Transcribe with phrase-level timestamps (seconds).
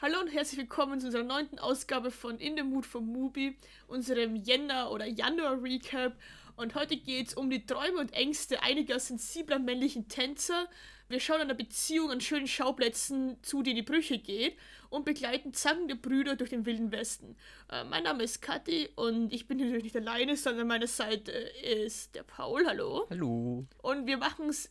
[0.00, 3.56] Hallo und herzlich willkommen zu unserer neunten Ausgabe von In the Mood for Movie,
[3.88, 6.16] unserem Jänner- oder Januar-Recap.
[6.54, 10.68] Und heute geht es um die Träume und Ängste einiger sensibler männlichen Tänzer.
[11.08, 14.56] Wir schauen einer Beziehung an schönen Schauplätzen zu, die in die Brüche geht
[14.88, 17.34] und begleiten zankende Brüder durch den Wilden Westen.
[17.68, 21.32] Äh, mein Name ist Kathi und ich bin natürlich nicht alleine, sondern an meiner Seite
[21.32, 22.64] ist der Paul.
[22.68, 23.08] Hallo.
[23.10, 23.66] Hallo.
[23.82, 24.70] Und wir machen es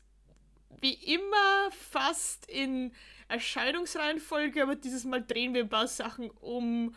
[0.82, 2.92] wie immer fast in
[3.28, 6.94] Erscheinungsreihenfolge, aber dieses Mal drehen wir ein paar Sachen um,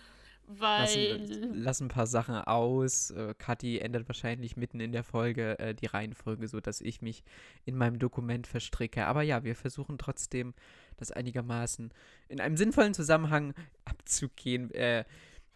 [0.46, 1.16] weil.
[1.16, 3.10] Lassen, lassen ein paar Sachen aus.
[3.10, 7.22] Äh, Kathi ändert wahrscheinlich mitten in der Folge äh, die Reihenfolge, sodass ich mich
[7.64, 9.06] in meinem Dokument verstricke.
[9.06, 10.54] Aber ja, wir versuchen trotzdem,
[10.96, 11.92] das einigermaßen
[12.28, 14.70] in einem sinnvollen Zusammenhang abzugehen.
[14.72, 15.04] Äh,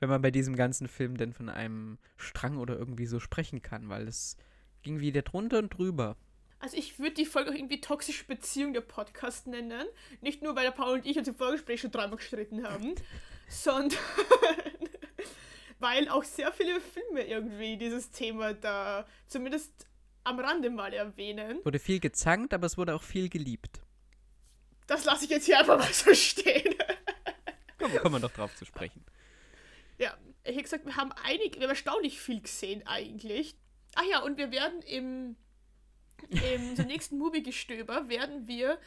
[0.01, 3.89] wenn man bei diesem ganzen Film denn von einem Strang oder irgendwie so sprechen kann,
[3.89, 4.37] weil es
[4.83, 6.17] ging wieder drunter und drüber.
[6.65, 9.87] Also ich würde die Folge auch irgendwie toxische Beziehung der Podcast nennen.
[10.23, 12.95] Nicht nur, weil der Paul und ich uns im Vorgespräch schon dreimal gestritten haben,
[13.51, 13.99] sondern
[15.79, 19.87] weil auch sehr viele Filme irgendwie dieses Thema da zumindest
[20.23, 21.63] am Rande mal erwähnen.
[21.65, 23.83] Wurde viel gezankt, aber es wurde auch viel geliebt.
[24.87, 26.75] Das lasse ich jetzt hier einfach mal so stehen.
[27.79, 29.05] Kommen, kommen wir doch drauf zu sprechen.
[29.99, 33.55] Ja, ich habe gesagt, wir haben einig, wir haben erstaunlich viel gesehen eigentlich.
[33.97, 35.37] Ach ja, und wir werden im
[36.31, 38.79] im unserem nächsten Movie-Gestöber werden wir,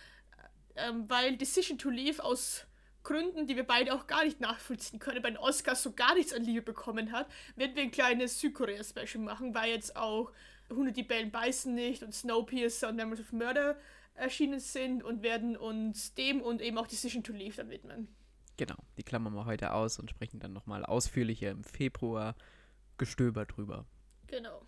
[0.75, 2.65] ähm, weil Decision to Leave aus
[3.03, 6.33] Gründen, die wir beide auch gar nicht nachvollziehen können, bei den Oscars so gar nichts
[6.33, 10.31] an Liebe bekommen hat, werden wir ein kleines Südkorea-Special machen, weil jetzt auch
[10.69, 13.77] Hunde, die bellen, beißen nicht und Snowpiercer und Memories of Murder
[14.15, 18.07] erschienen sind und werden uns dem und eben auch Decision to Leave dann widmen.
[18.57, 22.35] Genau, die klammern wir heute aus und sprechen dann nochmal ausführlicher im Februar
[22.97, 23.85] Gestöber drüber.
[24.25, 24.67] Genau.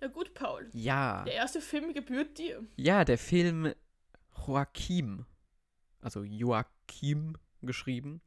[0.00, 0.68] Na gut, Paul.
[0.72, 1.24] Ja.
[1.24, 2.64] Der erste Film gebührt dir.
[2.76, 3.72] Ja, der Film
[4.46, 5.26] Joachim.
[6.00, 8.20] Also Joachim geschrieben.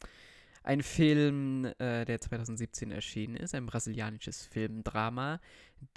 [0.63, 5.39] Ein Film, äh, der 2017 erschienen ist, ein brasilianisches Filmdrama,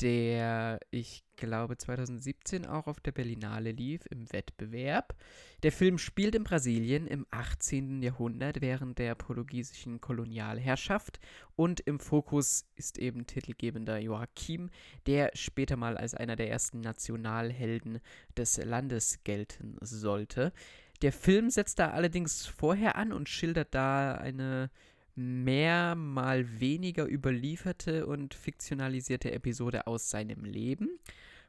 [0.01, 5.15] der, ich glaube, 2017 auch auf der Berlinale lief im Wettbewerb.
[5.63, 8.03] Der Film spielt in Brasilien im 18.
[8.03, 11.21] Jahrhundert während der portugiesischen Kolonialherrschaft
[11.57, 14.71] und im Fokus ist eben titelgebender Joachim,
[15.07, 18.01] der später mal als einer der ersten Nationalhelden
[18.35, 20.55] des Landes gelten sollte.
[21.03, 24.71] Der Film setzt da allerdings vorher an und schildert da eine
[25.17, 30.99] mehr mal weniger überlieferte und fiktionalisierte Episode aus seinem Leben.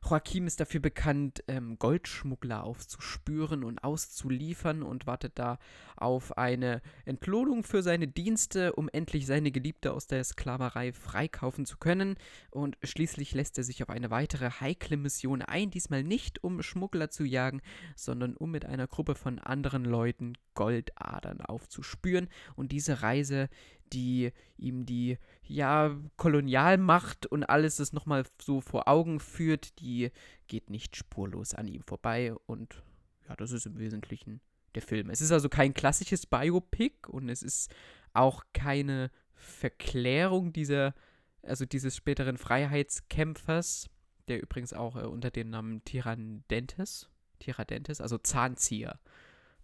[0.05, 5.57] Joachim ist dafür bekannt, ähm, Goldschmuggler aufzuspüren und auszuliefern und wartet da
[5.95, 11.77] auf eine Entlohnung für seine Dienste, um endlich seine Geliebte aus der Sklaverei freikaufen zu
[11.77, 12.16] können.
[12.51, 17.09] Und schließlich lässt er sich auf eine weitere heikle Mission ein, diesmal nicht um Schmuggler
[17.09, 17.61] zu jagen,
[17.95, 22.29] sondern um mit einer Gruppe von anderen Leuten Goldadern aufzuspüren.
[22.55, 23.49] Und diese Reise
[23.94, 30.12] die ihm die ja Kolonialmacht und alles das nochmal so vor Augen führt, die
[30.47, 32.84] geht nicht spurlos an ihm vorbei und
[33.28, 34.41] ja, das ist im Wesentlichen
[34.75, 35.09] der Film.
[35.09, 37.73] Es ist also kein klassisches Biopic und es ist
[38.13, 40.94] auch keine Verklärung dieser,
[41.41, 43.90] also dieses späteren Freiheitskämpfers,
[44.28, 47.09] der übrigens auch äh, unter dem Namen Tiradentes,
[47.40, 49.00] Tiradentes, also Zahnzieher,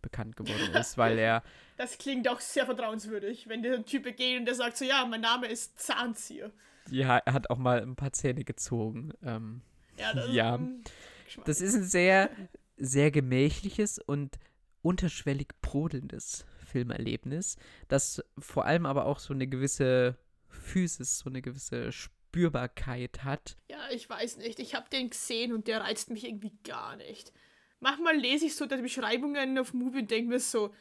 [0.01, 1.43] bekannt geworden ist, weil er.
[1.77, 5.21] Das klingt auch sehr vertrauenswürdig, wenn der Typ geht und der sagt so, ja, mein
[5.21, 6.51] Name ist Zahnzieher.
[6.91, 9.13] Ja, er hat auch mal ein paar Zähne gezogen.
[9.23, 9.61] Ähm,
[9.97, 10.59] ja, das, ja.
[11.27, 12.29] Ist das ist ein sehr,
[12.77, 14.37] sehr gemächliches und
[14.83, 17.57] unterschwellig brodelndes Filmerlebnis,
[17.87, 20.17] das vor allem aber auch so eine gewisse
[20.49, 23.57] Physis, so eine gewisse Spürbarkeit hat.
[23.69, 24.59] Ja, ich weiß nicht.
[24.59, 27.31] Ich habe den gesehen und der reizt mich irgendwie gar nicht
[27.81, 30.73] manchmal lese ich so die Beschreibungen auf Movie und denke mir so,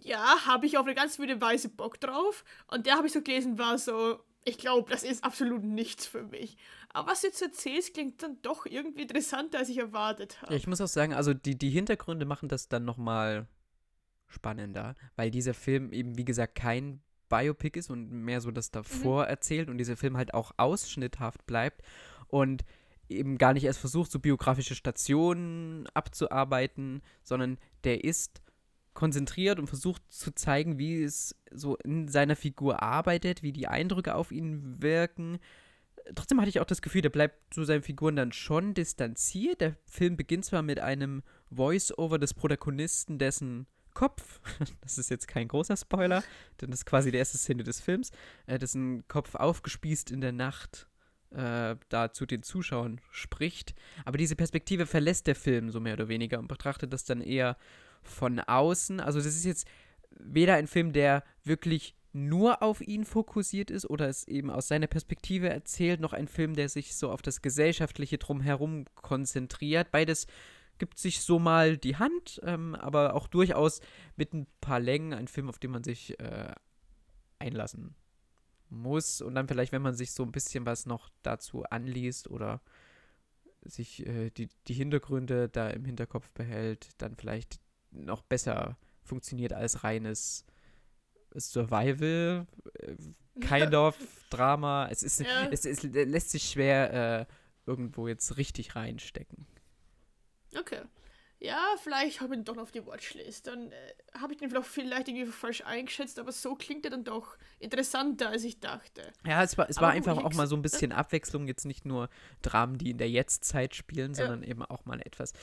[0.00, 2.44] ja, habe ich auf eine ganz wilde Weise Bock drauf.
[2.66, 6.24] Und der habe ich so gelesen, war so, ich glaube, das ist absolut nichts für
[6.24, 6.56] mich.
[6.90, 10.52] Aber was du jetzt erzählst, klingt dann doch irgendwie interessanter, als ich erwartet habe.
[10.52, 13.46] Ja, ich muss auch sagen, also die, die Hintergründe machen das dann nochmal
[14.26, 19.24] spannender, weil dieser Film eben, wie gesagt, kein Biopic ist und mehr so das davor
[19.24, 19.30] mhm.
[19.30, 21.82] erzählt und dieser Film halt auch ausschnitthaft bleibt.
[22.28, 22.64] Und
[23.08, 28.42] eben gar nicht erst versucht, so biografische Stationen abzuarbeiten, sondern der ist
[28.94, 34.14] konzentriert und versucht zu zeigen, wie es so in seiner Figur arbeitet, wie die Eindrücke
[34.14, 35.38] auf ihn wirken.
[36.14, 39.60] Trotzdem hatte ich auch das Gefühl, der bleibt zu seinen Figuren dann schon distanziert.
[39.60, 44.40] Der Film beginnt zwar mit einem Voice-Over des Protagonisten, dessen Kopf,
[44.80, 46.22] das ist jetzt kein großer Spoiler,
[46.60, 48.10] denn das ist quasi die erste Szene des Films,
[48.46, 50.88] äh, dessen Kopf aufgespießt in der Nacht
[51.34, 53.74] äh, da zu den Zuschauern spricht.
[54.04, 57.56] Aber diese Perspektive verlässt der Film so mehr oder weniger und betrachtet das dann eher
[58.02, 59.00] von außen.
[59.00, 59.66] Also das ist jetzt
[60.10, 64.86] weder ein Film, der wirklich nur auf ihn fokussiert ist oder es eben aus seiner
[64.86, 69.90] Perspektive erzählt, noch ein Film, der sich so auf das Gesellschaftliche drumherum konzentriert.
[69.90, 70.28] Beides
[70.78, 73.80] gibt sich so mal die Hand, ähm, aber auch durchaus
[74.16, 76.52] mit ein paar Längen ein Film, auf den man sich äh,
[77.40, 77.96] einlassen
[78.74, 82.60] muss und dann vielleicht, wenn man sich so ein bisschen was noch dazu anliest oder
[83.62, 87.60] sich äh, die, die Hintergründe da im Hinterkopf behält, dann vielleicht
[87.90, 90.44] noch besser funktioniert als reines
[91.36, 92.46] Survival,
[92.78, 92.96] äh,
[93.40, 93.96] kind of
[94.30, 94.88] Drama.
[94.90, 95.48] Es, ist, ja.
[95.50, 97.26] es, es, lässt sich schwer äh,
[97.66, 99.46] irgendwo jetzt richtig reinstecken.
[100.56, 100.82] Okay.
[101.44, 103.46] Ja, vielleicht habe ich ihn doch noch auf die Watchlist.
[103.46, 103.74] Dann äh,
[104.18, 108.44] habe ich den vielleicht irgendwie falsch eingeschätzt, aber so klingt er dann doch interessanter, als
[108.44, 109.12] ich dachte.
[109.26, 111.46] Ja, es war, es war einfach auch mal so ein bisschen Abwechslung.
[111.46, 112.08] Jetzt nicht nur
[112.40, 114.48] Dramen, die in der Jetztzeit spielen, sondern ja.
[114.48, 115.34] eben auch mal etwas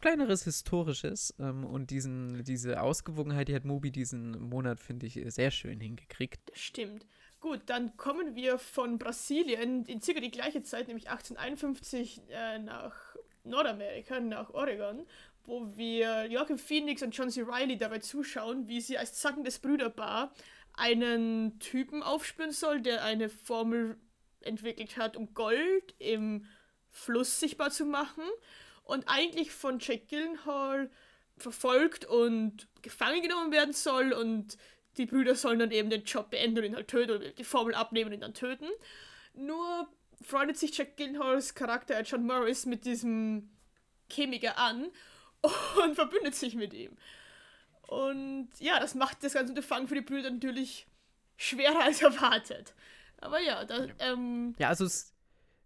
[0.00, 1.34] kleineres Historisches.
[1.38, 6.40] Ähm, und diesen, diese Ausgewogenheit, die hat Mobi diesen Monat, finde ich, sehr schön hingekriegt.
[6.50, 7.06] Das stimmt.
[7.40, 13.16] Gut, dann kommen wir von Brasilien in circa die gleiche Zeit, nämlich 1851, äh, nach
[13.44, 15.06] Nordamerika, nach Oregon,
[15.44, 17.42] wo wir Joachim Phoenix und John C.
[17.42, 20.32] Reilly dabei zuschauen, wie sie als zackendes Brüderpaar
[20.74, 23.98] einen Typen aufspüren soll, der eine Formel
[24.40, 26.46] entwickelt hat, um Gold im
[26.90, 28.24] Fluss sichtbar zu machen
[28.84, 30.90] und eigentlich von Jack Gyllenhaal
[31.36, 34.56] verfolgt und gefangen genommen werden soll und
[34.96, 37.74] die Brüder sollen dann eben den Job beenden und ihn halt töten oder die Formel
[37.74, 38.68] abnehmen und ihn dann töten.
[39.34, 39.88] Nur
[40.22, 43.50] freundet sich Jack Gyllenhaals Charakter John Morris mit diesem
[44.10, 44.90] Chemiker an
[45.84, 46.96] und verbündet sich mit ihm.
[47.86, 50.86] Und ja, das macht das ganze Unterfangen für die Brüder natürlich
[51.36, 52.74] schwerer als erwartet.
[53.18, 55.12] Aber ja, da, ähm, Ja, also es,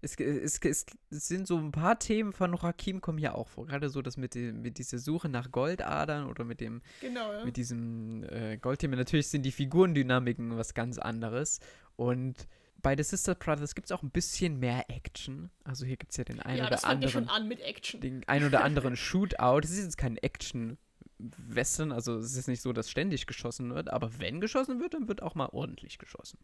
[0.00, 0.86] es, es, es,
[1.28, 3.66] sind so ein paar Themen von Joachim kommen hier auch vor.
[3.66, 7.44] Gerade so das mit, dem, mit dieser Suche nach Goldadern oder mit dem genau, ja.
[7.44, 8.96] mit diesem äh, Goldthema.
[8.96, 11.60] Natürlich sind die Figurendynamiken was ganz anderes.
[11.96, 12.48] Und
[12.84, 15.50] bei The Sister Brothers gibt es auch ein bisschen mehr Action.
[15.64, 17.10] Also hier gibt es ja den einen ja, oder anderen.
[17.10, 18.00] schon an mit Action.
[18.00, 19.60] Den ein oder anderen Shootout.
[19.64, 24.20] Es ist jetzt kein Action-Western, also es ist nicht so, dass ständig geschossen wird, aber
[24.20, 26.38] wenn geschossen wird, dann wird auch mal ordentlich geschossen.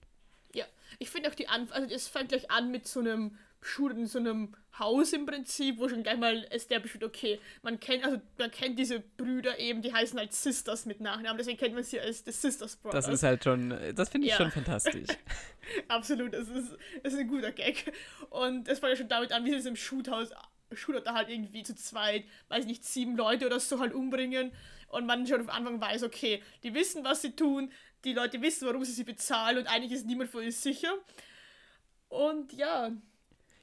[0.55, 0.65] Ja,
[0.99, 4.07] ich finde auch die Anfang, also es fängt gleich an mit so einem Shoot in
[4.07, 8.21] so einem Haus im Prinzip, wo schon gleich mal established wird, okay, man kennt, also
[8.39, 12.01] man kennt diese Brüder eben, die heißen halt Sisters mit Nachnamen, deswegen kennt man sie
[12.01, 13.05] als The Sisters Brothers.
[13.05, 14.39] Das ist halt schon, das finde ich ja.
[14.39, 15.09] schon fantastisch.
[15.89, 17.93] Absolut, das ist, das ist ein guter Gag.
[18.31, 20.31] Und es fängt ja schon damit an, wie sie es im Shoothaus,
[20.73, 24.53] Shootout da halt irgendwie zu zweit, weiß nicht, sieben Leute oder so halt umbringen
[24.89, 27.73] und man schon auf Anfang weiß, okay, die wissen, was sie tun,
[28.05, 30.93] die Leute wissen, warum sie sie bezahlen und eigentlich ist niemand von ihnen sicher.
[32.09, 32.91] Und ja,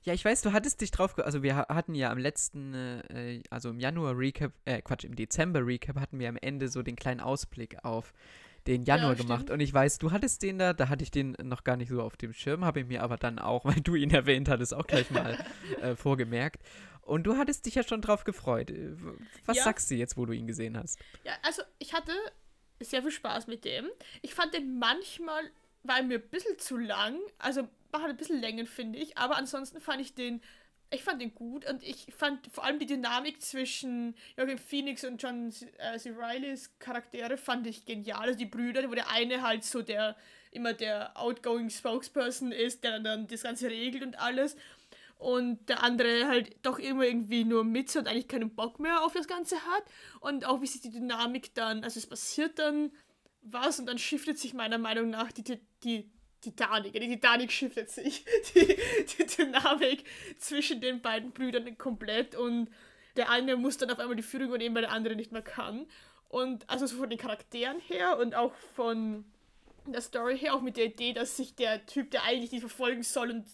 [0.04, 3.70] ja, ich weiß, du hattest dich drauf, also wir hatten ja am letzten, äh, also
[3.70, 7.20] im Januar Recap, äh, Quatsch, im Dezember Recap hatten wir am Ende so den kleinen
[7.20, 8.14] Ausblick auf
[8.68, 9.50] den Januar ja, gemacht.
[9.50, 12.02] Und ich weiß, du hattest den da, da hatte ich den noch gar nicht so
[12.02, 14.86] auf dem Schirm, habe ich mir aber dann auch, weil du ihn erwähnt hattest, auch
[14.86, 15.38] gleich mal
[15.82, 16.62] äh, vorgemerkt.
[17.02, 18.70] Und du hattest dich ja schon drauf gefreut.
[18.70, 18.96] Äh,
[19.46, 19.64] was ja.
[19.64, 21.00] sagst du jetzt, wo du ihn gesehen hast?
[21.24, 22.12] Ja, also ich hatte
[22.82, 23.88] sehr viel Spaß mit dem.
[24.22, 25.44] Ich fand den manchmal,
[25.84, 27.18] war mir ein bisschen zu lang.
[27.40, 27.68] Also
[27.98, 29.18] war halt ein bisschen Längen, finde ich.
[29.18, 30.42] Aber ansonsten fand ich den,
[30.92, 35.22] ich fand den gut und ich fand vor allem die Dynamik zwischen Joachim Phoenix und
[35.22, 36.12] John äh, C.
[36.12, 38.22] Rileys Charaktere fand ich genial.
[38.22, 40.16] Also die Brüder, wo der eine halt so der
[40.52, 44.56] immer der outgoing Spokesperson ist, der dann das Ganze regelt und alles.
[45.18, 49.14] Und der andere halt doch immer irgendwie nur mit und eigentlich keinen Bock mehr auf
[49.14, 49.84] das Ganze hat.
[50.20, 52.92] Und auch wie sich die Dynamik dann, also es passiert dann
[53.42, 56.94] was und dann shiftet sich meiner Meinung nach die, die, Titanic.
[56.94, 58.26] Die Titanic shiftet sich.
[58.56, 58.78] Die,
[59.18, 60.04] die Dynamik
[60.38, 62.70] zwischen den beiden Brüdern komplett und
[63.16, 65.88] der eine muss dann auf einmal die Führung übernehmen, weil der andere nicht mehr kann.
[66.30, 69.26] Und also so von den Charakteren her und auch von
[69.88, 73.04] der Story her, auch mit der Idee, dass sich der Typ, der eigentlich die verfolgen
[73.04, 73.46] soll und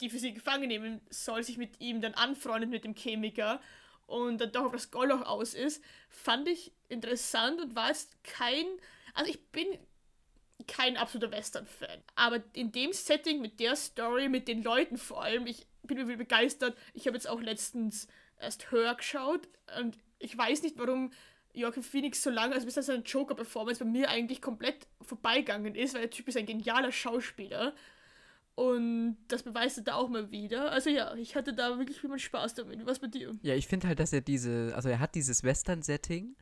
[0.00, 3.60] die für sie gefangen nehmen soll, sich mit ihm dann anfreundet mit dem Chemiker
[4.06, 8.22] und dann doch auf das Gold auch aus ist, fand ich interessant und war jetzt
[8.24, 8.64] kein.
[9.14, 9.66] Also ich bin
[10.66, 12.02] kein absoluter Western-Fan.
[12.14, 16.18] Aber in dem Setting, mit der Story, mit den Leuten vor allem, ich bin wirklich
[16.18, 16.76] begeistert.
[16.94, 19.48] Ich habe jetzt auch letztens erst Hör geschaut
[19.78, 21.12] und ich weiß nicht, warum
[21.54, 26.02] Joachim Phoenix so lange, also bis seine Joker-Performance bei mir eigentlich komplett vorbeigegangen ist, weil
[26.02, 27.74] der Typ ist ein genialer Schauspieler.
[28.54, 30.72] Und das beweist er da auch mal wieder.
[30.72, 32.84] Also ja, ich hatte da wirklich viel Spaß damit.
[32.86, 33.36] Was bei dir?
[33.42, 36.36] Ja, ich finde halt, dass er diese, also er hat dieses Western-Setting,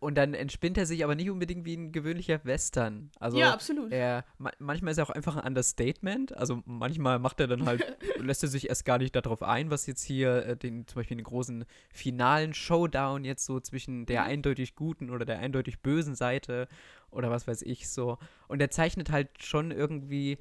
[0.00, 3.10] Und dann entspinnt er sich aber nicht unbedingt wie ein gewöhnlicher Western.
[3.18, 3.90] Also ja, absolut.
[3.92, 6.36] Er, ma manchmal ist er auch einfach ein Understatement.
[6.36, 7.84] Also manchmal macht er dann halt,
[8.20, 11.16] lässt er sich erst gar nicht darauf ein, was jetzt hier äh, den, zum Beispiel
[11.16, 14.28] den großen finalen Showdown jetzt so zwischen der Mhm.
[14.28, 16.68] eindeutig guten oder der eindeutig bösen Seite
[17.10, 18.18] oder was weiß ich so.
[18.46, 20.38] Und er zeichnet halt schon irgendwie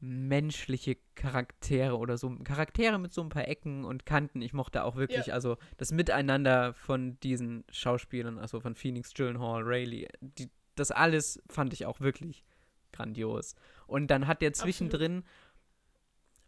[0.00, 4.42] menschliche Charaktere oder so Charaktere mit so ein paar Ecken und Kanten.
[4.42, 5.34] Ich mochte auch wirklich, Ja.
[5.34, 11.72] also das Miteinander von diesen Schauspielern, also von Phoenix, Gyllenhaal, Rayleigh, die, das alles fand
[11.72, 12.44] ich auch wirklich
[12.92, 13.56] grandios.
[13.86, 14.72] Und dann hat der Absolut.
[14.74, 15.24] zwischendrin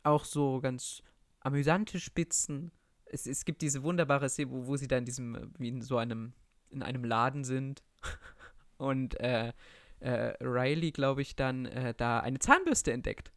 [0.04, 1.02] auch so ganz
[1.40, 2.70] amüsante Spitzen.
[3.04, 5.96] Es, es gibt diese wunderbare Szene, wo, wo sie da in diesem, wie in so
[5.96, 6.34] einem,
[6.70, 7.82] in einem Laden sind
[8.78, 9.52] und äh,
[9.98, 13.32] äh, Riley, glaube ich, dann äh, da eine Zahnbürste entdeckt.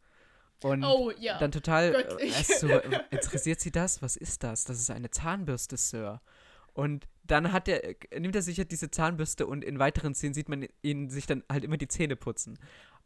[0.62, 1.38] Und oh, ja.
[1.38, 4.00] dann total äh, erst so, äh, interessiert sie das?
[4.00, 4.64] Was ist das?
[4.64, 6.20] Das ist eine Zahnbürste, Sir.
[6.72, 10.34] Und dann hat er, äh, nimmt er sich halt diese Zahnbürste und in weiteren Szenen
[10.34, 12.58] sieht man ihn sich dann halt immer die Zähne putzen.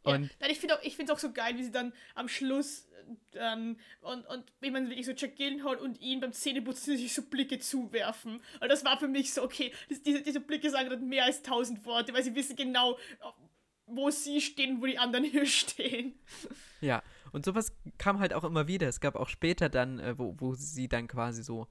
[0.05, 2.27] Ja, Und nein, ich finde auch, ich find's auch so geil, wie sie dann am
[2.27, 2.87] Schluss
[3.31, 7.23] dann und, und wie man wirklich so Jack Gyllenhaal und ihn beim Zähneputzen sich so
[7.23, 8.41] Blicke zuwerfen.
[8.59, 11.41] Und das war für mich so, okay, das, diese, diese Blicke sagen dann mehr als
[11.41, 12.97] tausend Worte, weil sie wissen genau,
[13.85, 16.19] wo sie stehen wo die anderen hier stehen.
[16.81, 16.98] Ja,
[17.31, 18.87] und sowas kam halt auch immer wieder.
[18.87, 21.67] Es gab auch später dann, äh, wo, wo sie dann quasi so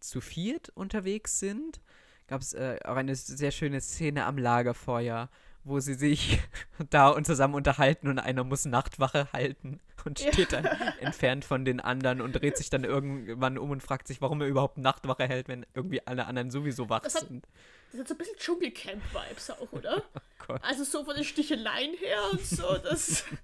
[0.00, 1.80] zu viert unterwegs sind,
[2.26, 5.28] gab es äh, auch eine sehr schöne Szene am Lagerfeuer,
[5.64, 6.40] wo sie sich
[6.90, 10.64] da und zusammen unterhalten und einer muss Nachtwache halten und steht dann
[11.00, 14.48] entfernt von den anderen und dreht sich dann irgendwann um und fragt sich, warum er
[14.48, 17.46] überhaupt Nachtwache hält, wenn irgendwie alle anderen sowieso wach Das hat- sind.
[17.92, 20.02] Das hat so ein bisschen Dschungelcamp-Vibes auch, oder?
[20.46, 20.60] Gott.
[20.64, 23.24] Also so von den Sticheleien her und so, das.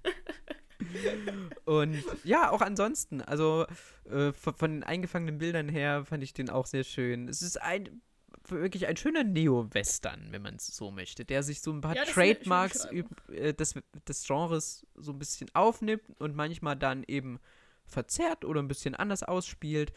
[1.65, 3.67] Und ja, auch ansonsten, also
[4.11, 7.29] äh, von, von den eingefangenen Bildern her fand ich den auch sehr schön.
[7.29, 8.01] Es ist ein
[8.49, 12.05] wirklich ein schöner Neo-Western, wenn man es so möchte, der sich so ein paar Ja,
[12.05, 12.87] Trademarks
[13.31, 13.75] äh, des,
[14.07, 17.41] des Genres so ein bisschen aufnimmt und manchmal dann eben
[17.85, 19.93] verzerrt oder ein bisschen anders ausspielt.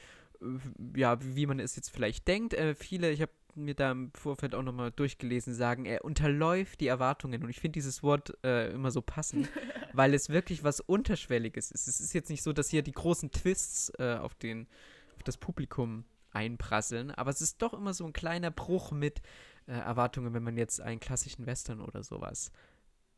[0.95, 2.53] Ja, wie man es jetzt vielleicht denkt.
[2.53, 6.87] Äh, viele, ich habe mir da im Vorfeld auch nochmal durchgelesen, sagen, er unterläuft die
[6.87, 7.43] Erwartungen.
[7.43, 9.49] Und ich finde dieses Wort äh, immer so passend,
[9.93, 11.87] weil es wirklich was Unterschwelliges ist.
[11.87, 14.67] Es ist jetzt nicht so, dass hier die großen Twists äh, auf, den,
[15.15, 19.21] auf das Publikum einprasseln, aber es ist doch immer so ein kleiner Bruch mit
[19.67, 22.51] äh, Erwartungen, wenn man jetzt einen klassischen Western oder sowas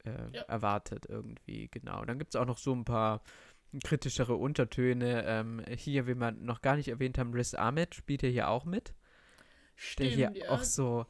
[0.04, 0.42] äh, Ja.
[0.44, 2.04] erwartet irgendwie, genau.
[2.06, 3.22] Dann gibt es auch noch so ein paar
[3.82, 5.24] kritischere Untertöne.
[5.26, 8.66] Ähm, hier, wie wir noch gar nicht erwähnt haben, Riz Ahmed spielt ja hier auch
[8.66, 8.94] mit der
[9.76, 10.50] Stimmt, hier ja.
[10.50, 11.06] auch so,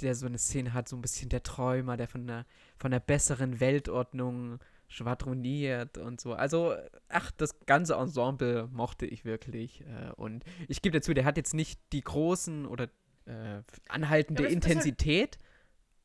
[0.00, 2.44] der so eine Szene hat, so ein bisschen der Träumer, der von einer,
[2.76, 6.34] von einer besseren Weltordnung schwadroniert und so.
[6.34, 6.74] Also,
[7.08, 9.80] ach, das ganze Ensemble mochte ich wirklich.
[9.82, 12.88] Äh, und ich gebe dazu, der hat jetzt nicht die großen oder
[13.24, 15.48] äh, anhaltende Ja, aber es- das halt- Intensität, Das ist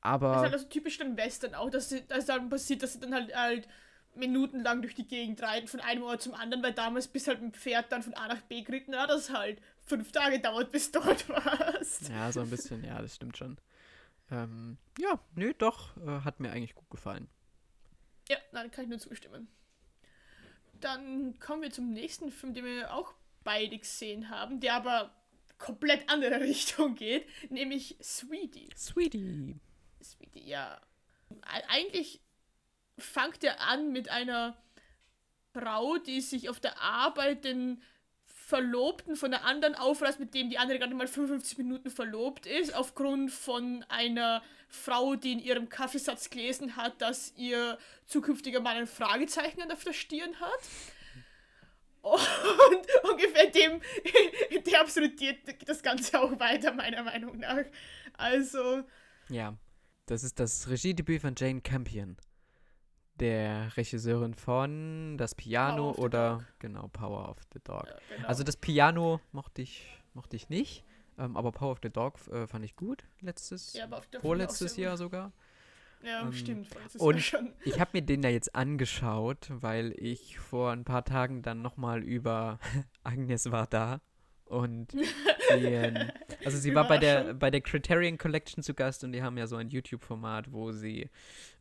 [0.01, 3.13] aber halt also typisch dann Western auch, dass, sie, dass dann passiert, dass sie dann
[3.13, 3.67] halt, halt
[4.17, 7.53] minutenlang durch die Gegend reiten, von einem Ort zum anderen, weil damals bis halt ein
[7.53, 11.27] Pferd dann von A nach B geritten hat, das halt fünf Tage dauert, bis dort
[11.29, 12.09] warst.
[12.09, 13.57] ja, so ein bisschen, ja, das stimmt schon.
[14.29, 17.29] Ähm, ja, nö, doch, äh, hat mir eigentlich gut gefallen.
[18.29, 19.47] Ja, nein, kann ich nur zustimmen.
[20.81, 25.15] Dann kommen wir zum nächsten Film, den wir auch beide gesehen haben, der aber
[25.57, 28.69] komplett andere Richtung geht, nämlich Sweetie.
[28.75, 29.55] Sweetie.
[30.03, 30.79] Sweetie, ja.
[31.41, 32.21] Eigentlich
[32.97, 34.57] fängt er an mit einer
[35.53, 37.81] Frau, die sich auf der Arbeit den
[38.25, 42.73] Verlobten von der anderen aufreißt, mit dem die andere gerade mal 55 Minuten verlobt ist,
[42.73, 48.87] aufgrund von einer Frau, die in ihrem Kaffeesatz gelesen hat, dass ihr zukünftiger Mann ein
[48.87, 50.59] Fragezeichen auf der Stirn hat.
[52.01, 53.81] Und ungefähr dem,
[54.65, 57.65] der absolutiert das Ganze auch weiter, meiner Meinung nach.
[58.13, 58.83] Also,
[59.27, 59.57] Ja,
[60.05, 62.15] das ist das Regiedebüt von Jane Campion,
[63.19, 67.85] der Regisseurin von Das Piano oder genau Power of the Dog.
[67.87, 68.27] ja, genau.
[68.27, 70.83] Also das Piano mochte ich, mochte ich nicht,
[71.17, 73.87] ähm, aber Power of the Dog äh, fand ich gut letztes, Ja,
[74.21, 75.31] vorletztes Jahr sogar.
[76.03, 76.67] Ja, Ähm, stimmt.
[76.99, 77.53] und- schon.
[77.65, 82.03] Ich habe mir den da jetzt angeschaut, weil ich vor ein paar Tagen dann nochmal
[82.03, 82.59] über
[83.03, 83.99] Agnes war da
[84.49, 85.93] und die,
[86.45, 89.47] also sie war bei der bei der Criterion Collection zu Gast und die haben ja
[89.47, 91.09] so ein YouTube-Format, wo sie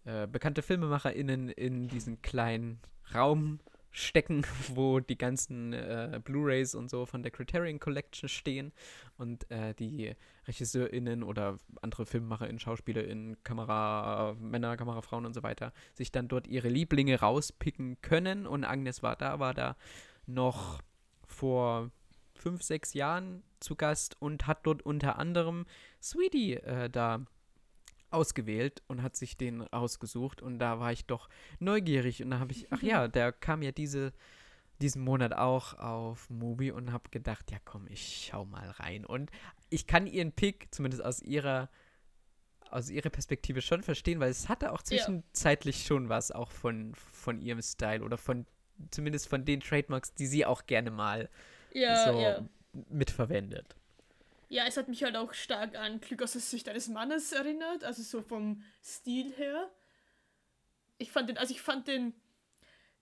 [0.05, 2.81] äh, bekannte FilmemacherInnen in diesen kleinen
[3.15, 8.73] Raum stecken, wo die ganzen äh, Blu-rays und so von der Criterion Collection stehen
[9.17, 10.15] und äh, die
[10.47, 17.19] RegisseurInnen oder andere FilmemacherInnen, SchauspielerInnen, Kameramänner, Kamerafrauen und so weiter sich dann dort ihre Lieblinge
[17.21, 19.77] rauspicken können und Agnes war da, war da
[20.27, 20.83] noch
[21.27, 21.91] vor
[22.37, 25.67] fünf, sechs Jahren zu Gast und hat dort unter anderem
[26.03, 27.25] Sweetie äh, da
[28.11, 31.29] ausgewählt und hat sich den ausgesucht und da war ich doch
[31.59, 34.13] neugierig und da habe ich, ach ja, der kam ja diese,
[34.81, 39.31] diesen Monat auch auf Mubi und habe gedacht, ja komm, ich schau mal rein und
[39.71, 41.69] ich kann ihren Pick, zumindest aus ihrer
[42.71, 45.87] aus ihrer Perspektive schon verstehen, weil es hatte auch zwischenzeitlich ja.
[45.87, 48.45] schon was auch von, von ihrem Style oder von
[48.91, 51.31] zumindest von den Trademarks, die sie auch gerne mal
[51.77, 52.49] ja, so ja.
[52.91, 53.77] mitverwendet.
[54.49, 57.83] Ja, es hat mich halt auch stark an Glück aus der Sicht eines Mannes erinnert,
[57.85, 59.71] also so vom Stil her.
[60.99, 62.15] Ich fand den, also ich fand den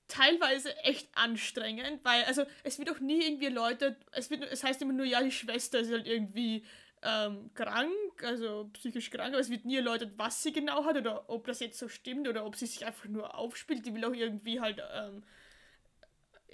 [0.08, 4.80] teilweise echt anstrengend, weil, also es wird auch nie irgendwie Leute, es wird, es heißt
[4.82, 6.64] immer nur, ja, die Schwester ist halt irgendwie
[7.02, 11.28] ähm, krank, also psychisch krank, aber es wird nie erläutert, was sie genau hat oder
[11.28, 13.84] ob das jetzt so stimmt oder ob sie sich einfach nur aufspielt.
[13.84, 15.22] Die will auch irgendwie halt ähm,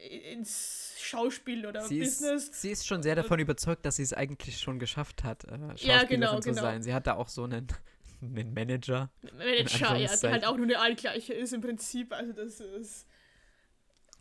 [0.08, 2.44] ins Schauspiel oder sie Business.
[2.44, 5.58] Ist, sie ist schon sehr davon überzeugt, dass sie es eigentlich schon geschafft hat, äh,
[5.58, 6.62] Schauspielerin ja, genau, zu genau.
[6.62, 6.82] sein.
[6.82, 7.66] Sie hat da auch so einen,
[8.22, 9.10] einen Manager.
[9.36, 12.12] Manager, ja, der halt auch nur eine Allgleiche ist im Prinzip.
[12.12, 13.06] Also das ist.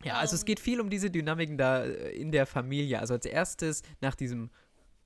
[0.04, 3.00] Ja, also es ähm, geht viel um diese Dynamiken da äh, in der Familie.
[3.00, 4.50] Also als erstes, nach diesem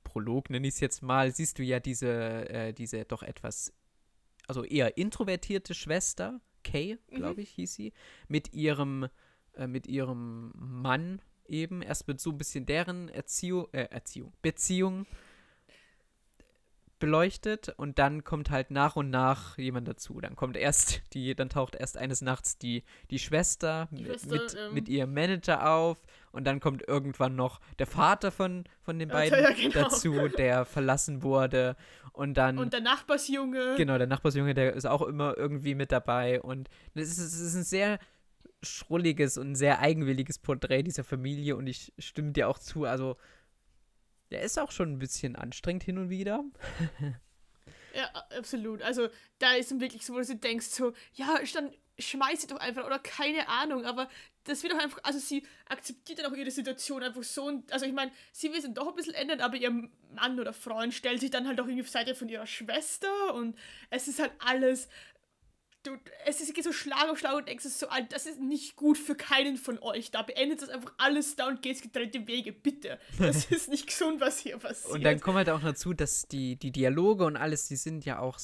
[0.04, 3.74] Prolog, nenne ich es jetzt mal, siehst du ja diese, äh, diese doch etwas,
[4.48, 7.40] also eher introvertierte Schwester, Kay, glaube mhm.
[7.40, 7.94] ich, hieß sie,
[8.28, 9.10] mit ihrem
[9.56, 11.82] äh, mit ihrem Mann eben.
[11.82, 15.06] Erst wird so ein bisschen deren Erziehung, äh, Erziehung, Beziehung
[17.04, 20.22] beleuchtet und dann kommt halt nach und nach jemand dazu.
[20.22, 24.56] Dann kommt erst die, dann taucht erst eines Nachts die, die Schwester, die Schwester mit,
[24.58, 25.98] ähm, mit ihrem Manager auf
[26.32, 29.74] und dann kommt irgendwann noch der Vater von, von den beiden ja, genau.
[29.74, 31.76] dazu, der verlassen wurde
[32.14, 33.76] und dann und der Nachbarsjunge.
[33.76, 37.56] Genau, der Nachbarsjunge, der ist auch immer irgendwie mit dabei und es ist, es ist
[37.56, 38.00] ein sehr
[38.64, 43.18] schrulliges und sehr eigenwilliges Porträt dieser Familie und ich stimme dir auch zu, also
[44.32, 46.44] der ist auch schon ein bisschen anstrengend hin und wieder.
[47.96, 48.06] ja,
[48.38, 48.82] absolut.
[48.82, 52.58] Also da ist dann wirklich so, wo du denkst so, ja, dann schmeiß sie doch
[52.58, 54.10] einfach oder keine Ahnung, aber
[54.46, 57.86] das wird doch einfach, also sie akzeptiert dann auch ihre Situation einfach so und, also
[57.86, 61.20] ich meine, sie will es doch ein bisschen ändern, aber ihr Mann oder Freund stellt
[61.20, 63.58] sich dann halt auch irgendwie auf Seite von ihrer Schwester und
[63.90, 64.90] es ist halt alles
[65.84, 68.98] du, es ist, geht so Schlag auf Schlag und denkst so, das ist nicht gut
[68.98, 70.12] für keinen von euch.
[70.12, 73.00] Da beendet das einfach alles da und geht getrennte Wege, bitte.
[73.20, 74.94] Das ist nicht gesund, was hier passiert.
[74.94, 78.20] Und dann kommt halt auch dazu, dass die, die Dialoge und alles, die sind ja
[78.20, 78.40] auch,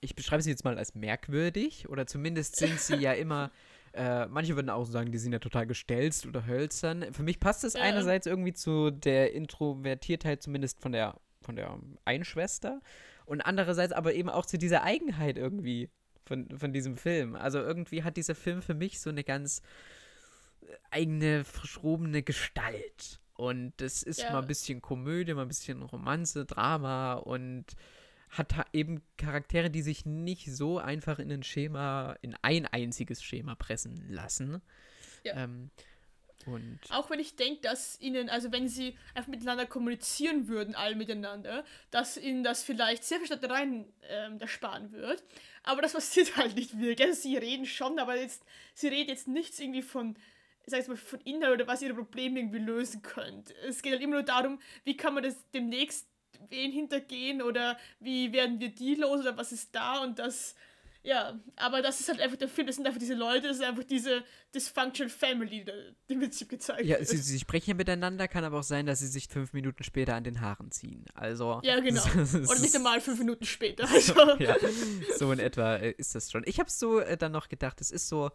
[0.00, 3.50] ich beschreibe sie jetzt mal als merkwürdig oder zumindest sind sie ja immer,
[3.94, 7.12] äh, manche würden auch sagen, die sind ja total gestelzt oder hölzern.
[7.12, 7.82] Für mich passt es ja.
[7.82, 12.80] einerseits irgendwie zu der Introvertiertheit, zumindest von der, von der Einschwester.
[13.24, 15.90] Und andererseits aber eben auch zu dieser Eigenheit irgendwie
[16.28, 17.34] von, von diesem Film.
[17.34, 19.62] Also irgendwie hat dieser Film für mich so eine ganz
[20.90, 23.20] eigene, verschrobene Gestalt.
[23.34, 24.32] Und das ist ja.
[24.32, 27.64] mal ein bisschen Komödie, mal ein bisschen Romanze, Drama und
[28.30, 33.54] hat eben Charaktere, die sich nicht so einfach in ein Schema, in ein einziges Schema
[33.54, 34.60] pressen lassen.
[35.24, 35.44] Ja.
[35.44, 35.70] Ähm,
[36.46, 40.94] und auch wenn ich denke, dass ihnen, also wenn sie einfach miteinander kommunizieren würden, alle
[40.94, 45.22] miteinander, dass ihnen das vielleicht sehr viel Stadtereien ähm, ersparen wird.
[45.62, 47.08] Aber das passiert halt nicht wirklich.
[47.08, 50.16] Also sie reden schon, aber jetzt, sie reden jetzt nichts irgendwie von,
[50.66, 53.54] sag ich mal, von Inhalt oder was ihre Probleme irgendwie lösen könnt.
[53.66, 56.06] Es geht halt immer nur darum, wie kann man das demnächst
[56.50, 60.54] wen hintergehen oder wie werden wir die los oder was ist da und das
[61.02, 63.62] ja, aber das ist halt einfach der Film, das sind einfach diese Leute, das ist
[63.62, 68.44] einfach diese Dysfunctional Family, die im Prinzip gezeigt ja, sie, sie, sprechen ja miteinander, kann
[68.44, 71.04] aber auch sein, dass sie sich fünf Minuten später an den Haaren ziehen.
[71.14, 71.60] Also.
[71.62, 72.02] Ja, genau.
[72.14, 73.88] Oder nicht einmal fünf Minuten später.
[73.98, 74.14] Also.
[74.38, 74.54] ja,
[75.16, 76.42] so in etwa äh, ist das schon.
[76.46, 78.30] Ich habe so äh, dann noch gedacht, es ist so,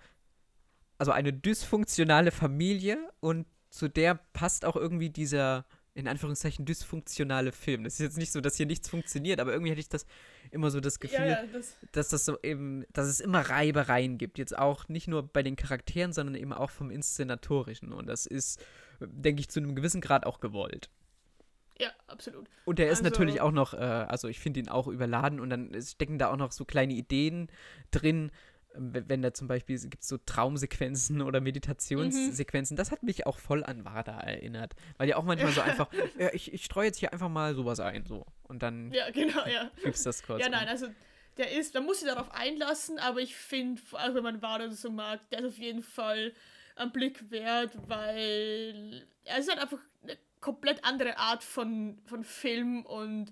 [0.97, 7.84] also eine dysfunktionale Familie und zu der passt auch irgendwie dieser in Anführungszeichen dysfunktionale Film.
[7.84, 10.06] Das ist jetzt nicht so, dass hier nichts funktioniert, aber irgendwie hätte ich das
[10.51, 14.17] immer so das Gefühl, ja, ja, das dass das so eben, dass es immer Reibereien
[14.17, 14.38] gibt.
[14.38, 17.93] Jetzt auch nicht nur bei den Charakteren, sondern eben auch vom Inszenatorischen.
[17.93, 18.63] Und das ist,
[18.99, 20.89] denke ich, zu einem gewissen Grad auch gewollt.
[21.79, 22.47] Ja, absolut.
[22.65, 25.49] Und der ist also, natürlich auch noch, äh, also ich finde ihn auch überladen und
[25.49, 27.49] dann stecken da auch noch so kleine Ideen
[27.91, 28.32] drin,
[28.76, 32.78] wenn da zum Beispiel gibt es so Traumsequenzen oder Meditationssequenzen, mhm.
[32.78, 34.74] das hat mich auch voll an Wada erinnert.
[34.98, 37.80] Weil ja auch manchmal so einfach, ja, ich, ich streue jetzt hier einfach mal sowas
[37.80, 38.26] ein, so.
[38.44, 39.72] Und dann ja, genau, ja.
[39.84, 40.42] gibt's das kurz.
[40.42, 40.88] Ja, nein, also
[41.38, 44.92] der ist, man muss sich darauf einlassen, aber ich finde, allem wenn man Wada so
[44.92, 46.34] mag, der ist auf jeden Fall
[46.76, 52.86] am Blick wert, weil er ist halt einfach eine komplett andere Art von, von Film
[52.86, 53.32] und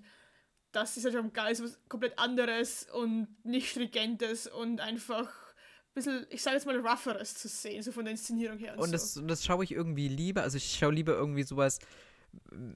[0.72, 5.94] das ist ja schon geil, so was komplett anderes und nicht stringentes und einfach ein
[5.94, 8.72] bisschen, ich sage jetzt mal, rougheres zu sehen, so von der Inszenierung her.
[8.74, 8.92] Und, und so.
[8.92, 11.78] das, das schaue ich irgendwie lieber, also ich schaue lieber irgendwie sowas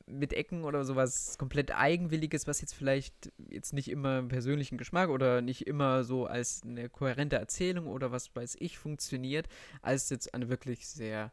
[0.07, 5.09] mit Ecken oder sowas komplett Eigenwilliges, was jetzt vielleicht jetzt nicht immer im persönlichen Geschmack
[5.09, 9.49] oder nicht immer so als eine kohärente Erzählung oder was weiß ich funktioniert,
[9.81, 11.33] als jetzt eine wirklich sehr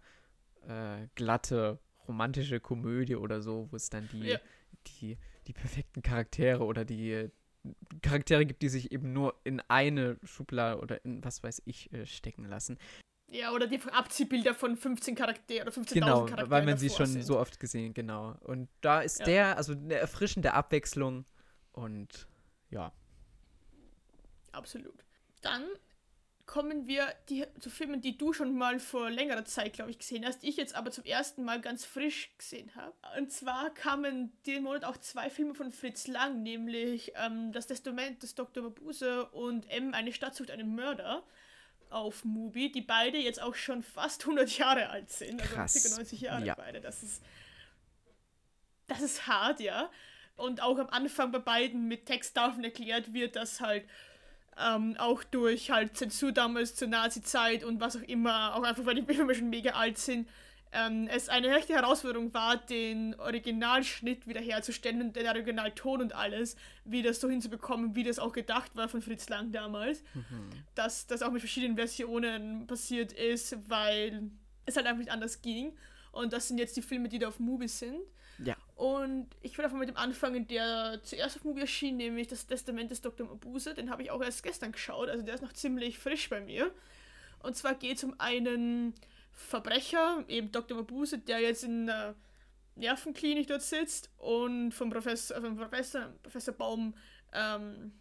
[0.68, 4.40] äh, glatte romantische Komödie oder so, wo es dann die, ja.
[4.88, 7.30] die, die perfekten Charaktere oder die
[8.02, 12.06] Charaktere gibt, die sich eben nur in eine Schublade oder in was weiß ich äh,
[12.06, 12.78] stecken lassen.
[13.28, 16.50] Ja, oder die Abziehbilder von 15 Charakteren oder 15.000 genau, Charakteren.
[16.52, 17.24] weil man sie schon sind.
[17.24, 18.36] so oft gesehen, genau.
[18.42, 19.26] Und da ist ja.
[19.26, 21.26] der, also eine erfrischende Abwechslung
[21.72, 22.28] und
[22.70, 22.92] ja.
[24.52, 25.04] Absolut.
[25.42, 25.64] Dann
[26.46, 30.26] kommen wir die, zu Filmen, die du schon mal vor längerer Zeit, glaube ich, gesehen
[30.26, 32.94] hast, die ich jetzt aber zum ersten Mal ganz frisch gesehen habe.
[33.18, 38.24] Und zwar kamen den Monat auch zwei Filme von Fritz Lang, nämlich ähm, Das Testament
[38.24, 38.64] des Dr.
[38.64, 41.24] Mabuse und M, eine Stadt sucht einen Mörder
[41.90, 45.42] auf Mubi, die beide jetzt auch schon fast 100 Jahre alt sind.
[45.42, 45.76] Also Krass.
[45.76, 45.96] Also ca.
[45.98, 46.56] 90 Jahre ja.
[46.56, 46.82] beide.
[46.82, 47.24] Das ist,
[48.88, 49.90] das ist hart, ja.
[50.36, 53.86] Und auch am Anfang bei beiden mit Texttafeln erklärt wird, dass halt
[54.60, 58.96] ähm, auch durch halt Zensur damals zur Nazi-Zeit und was auch immer, auch einfach weil
[58.96, 60.28] die Filme schon mega alt sind,
[60.74, 67.14] ähm, es eine rechte Herausforderung war, den Originalschnitt wiederherzustellen und den Originalton und alles wieder
[67.14, 70.04] so hinzubekommen, wie das auch gedacht war von Fritz Lang damals.
[70.16, 70.50] Mhm.
[70.74, 74.32] Dass das auch mit verschiedenen Versionen passiert ist, weil
[74.66, 75.78] es halt einfach nicht anders ging.
[76.12, 78.02] Und das sind jetzt die Filme, die da auf Movie sind.
[78.40, 78.56] Ja.
[78.76, 82.90] Und ich will einfach mit dem anfangen, der zuerst auf Movie erschien, nämlich das Testament
[82.92, 83.28] des Dr.
[83.28, 83.74] Mabuse.
[83.74, 86.74] Den habe ich auch erst gestern geschaut, also der ist noch ziemlich frisch bei mir.
[87.40, 88.94] Und zwar geht es um einen
[89.32, 90.78] Verbrecher, eben Dr.
[90.78, 92.16] Mabuse, der jetzt in einer
[92.76, 96.96] Nervenklinik dort sitzt und vom Professor, vom Professor, Professor Baum
[97.32, 97.92] ähm,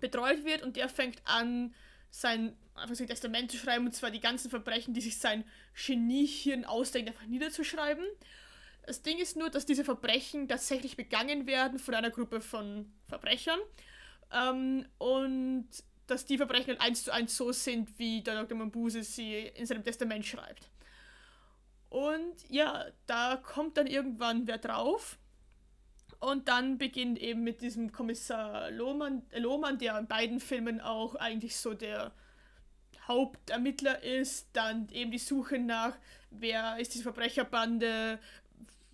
[0.00, 1.74] betreut wird und der fängt an,
[2.10, 5.44] sein einfach sein Testament zu schreiben und zwar die ganzen Verbrechen, die sich sein
[5.86, 8.04] Geniehirn ausdenkt, einfach niederzuschreiben.
[8.86, 13.58] Das Ding ist nur, dass diese Verbrechen tatsächlich begangen werden von einer Gruppe von Verbrechern
[14.32, 15.68] ähm, und
[16.06, 18.58] dass die Verbrechen halt eins zu eins so sind, wie der Dr.
[18.58, 20.70] Mambuse sie in seinem Testament schreibt.
[21.88, 25.18] Und ja, da kommt dann irgendwann wer drauf.
[26.20, 31.14] Und dann beginnt eben mit diesem Kommissar Lohmann, äh, Lohmann, der in beiden Filmen auch
[31.14, 32.12] eigentlich so der
[33.06, 35.96] Hauptermittler ist, dann eben die Suche nach,
[36.30, 38.18] wer ist diese Verbrecherbande,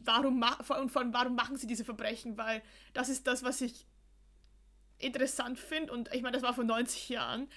[0.05, 0.43] warum,
[0.81, 3.87] und vor allem, warum machen sie diese Verbrechen, weil das ist das, was ich
[4.99, 7.49] interessant finde, und ich meine, das war vor 90 Jahren,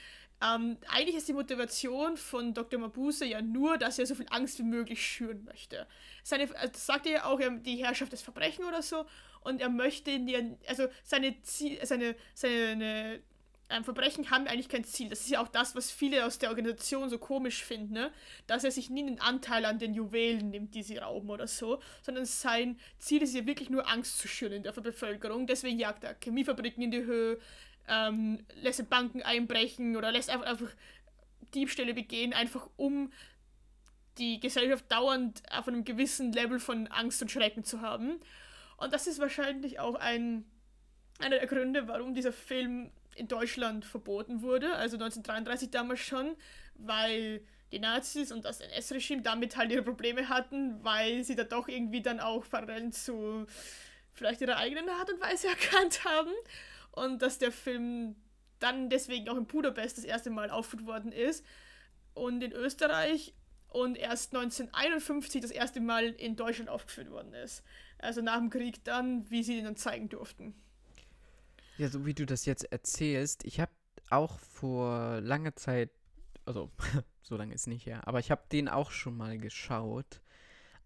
[0.41, 2.79] ähm, eigentlich ist die Motivation von Dr.
[2.79, 5.87] Mabuse ja nur, dass er so viel Angst wie möglich schüren möchte.
[6.23, 9.05] Seine, also das sagt er ja auch, die Herrschaft des Verbrechen oder so,
[9.41, 10.11] und er möchte,
[10.67, 13.21] also seine, seine, seine
[13.69, 15.09] ähm, Verbrechen haben eigentlich kein Ziel.
[15.09, 18.11] Das ist ja auch das, was viele aus der Organisation so komisch finden, ne?
[18.47, 21.81] dass er sich nie einen Anteil an den Juwelen nimmt, die sie rauben oder so,
[22.01, 25.47] sondern sein Ziel ist ja wirklich nur Angst zu schüren in der Bevölkerung.
[25.47, 27.39] Deswegen jagt er Chemiefabriken in die Höhe,
[27.87, 30.71] ähm, lässt Banken einbrechen oder lässt einfach, einfach
[31.53, 33.11] Diebstähle begehen, einfach um
[34.17, 38.19] die Gesellschaft dauernd auf einem gewissen Level von Angst und Schrecken zu haben.
[38.77, 40.45] Und das ist wahrscheinlich auch ein,
[41.19, 46.35] einer der Gründe, warum dieser Film in Deutschland verboten wurde, also 1933 damals schon,
[46.75, 51.67] weil die Nazis und das NS-Regime damit halt ihre Probleme hatten, weil sie da doch
[51.67, 53.47] irgendwie dann auch Parallelen zu
[54.13, 56.31] vielleicht ihrer eigenen Art und Weise erkannt haben
[56.91, 58.15] und dass der Film
[58.59, 61.45] dann deswegen auch im Budapest das erste Mal aufgeführt worden ist
[62.13, 63.33] und in Österreich
[63.67, 67.63] und erst 1951 das erste Mal in Deutschland aufgeführt worden ist.
[67.97, 70.53] Also nach dem Krieg dann, wie sie ihn dann zeigen durften.
[71.77, 73.71] Ja, so wie du das jetzt erzählst, ich habe
[74.09, 75.89] auch vor langer Zeit,
[76.45, 76.69] also
[77.21, 80.21] so lange ist nicht her, aber ich habe den auch schon mal geschaut.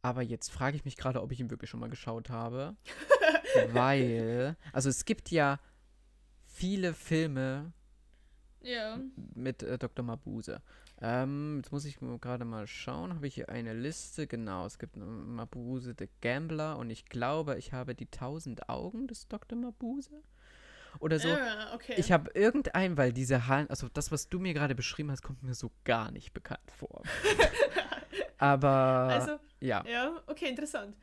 [0.02, 2.78] Aber jetzt frage ich mich gerade, ob ich ihn wirklich schon mal geschaut habe.
[3.74, 5.60] weil, also es gibt ja
[6.46, 7.74] viele Filme
[8.62, 9.00] ja.
[9.34, 10.06] mit äh, Dr.
[10.06, 10.62] Mabuse.
[11.02, 13.14] Ähm, jetzt muss ich gerade mal schauen.
[13.14, 14.28] Habe ich hier eine Liste?
[14.28, 19.28] Genau, es gibt Mabuse, The Gambler und ich glaube, ich habe die tausend Augen des
[19.28, 19.58] Dr.
[19.58, 20.24] Mabuse
[21.00, 21.30] oder so.
[21.30, 21.96] Ja, okay.
[21.98, 25.44] Ich habe irgendein, weil diese Hallen, also das, was du mir gerade beschrieben hast, kommt
[25.44, 27.04] mir so gar nicht bekannt vor.
[28.38, 29.84] Aber also, ja.
[29.88, 30.96] Ja, okay, interessant.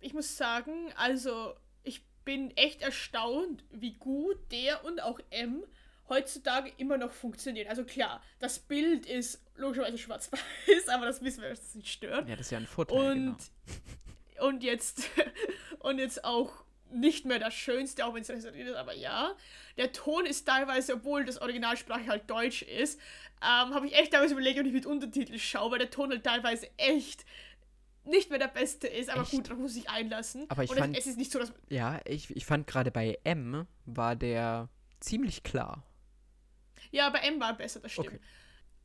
[0.00, 5.64] Ich muss sagen, also ich bin echt erstaunt, wie gut der und auch M
[6.08, 7.68] heutzutage immer noch funktionieren.
[7.68, 12.28] Also klar, das Bild ist logischerweise schwarz-weiß, aber das wissen wir, dass das nicht stört.
[12.28, 12.98] Ja, das ist ja ein Vorteil.
[12.98, 13.36] Und,
[14.34, 14.46] genau.
[14.46, 15.10] und jetzt
[15.80, 19.34] und jetzt auch nicht mehr das Schönste, auch wenn es restauriert ist, aber ja.
[19.76, 22.98] Der Ton ist teilweise, obwohl das Originalsprache halt Deutsch ist,
[23.42, 26.24] ähm, habe ich echt teilweise überlegt, ob ich mit Untertitel schaue, weil der Ton halt
[26.24, 27.24] teilweise echt
[28.04, 29.32] nicht mehr der Beste ist, aber Echt?
[29.32, 30.46] gut, darauf muss ich einlassen.
[30.48, 31.52] Aber ich Und fand- es, es ist nicht so, dass.
[31.68, 34.68] Ja, ich, ich fand gerade bei M war der
[35.00, 35.84] ziemlich klar.
[36.90, 38.08] Ja, bei M war besser, das stimmt.
[38.08, 38.20] Okay.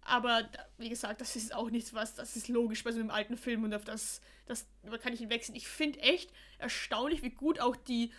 [0.05, 3.37] Aber wie gesagt, das ist auch nichts, was, das ist logisch bei so einem alten
[3.37, 5.55] Film und auf das, das da kann ich hinwechseln.
[5.55, 8.11] Ich finde echt erstaunlich, wie gut auch die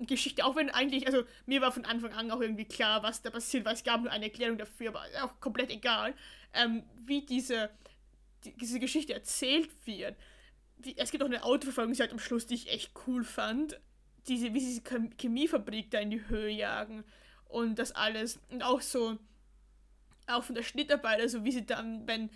[0.00, 3.30] Geschichte, auch wenn eigentlich, also mir war von Anfang an auch irgendwie klar, was da
[3.30, 6.14] passiert, weil es gab nur eine Erklärung dafür, aber auch komplett egal,
[6.54, 7.68] ähm, wie diese,
[8.44, 10.16] die, diese Geschichte erzählt wird.
[10.78, 13.80] Die, es gibt auch eine Autoverfolgungsjagd am Schluss, die ich echt cool fand.
[14.28, 17.04] Diese, wie sie diese Chem- Chemiefabrik da in die Höhe jagen
[17.46, 18.38] und das alles.
[18.50, 19.18] Und auch so,
[20.28, 22.30] auch von der Schnittarbeit, also wie sie dann, wenn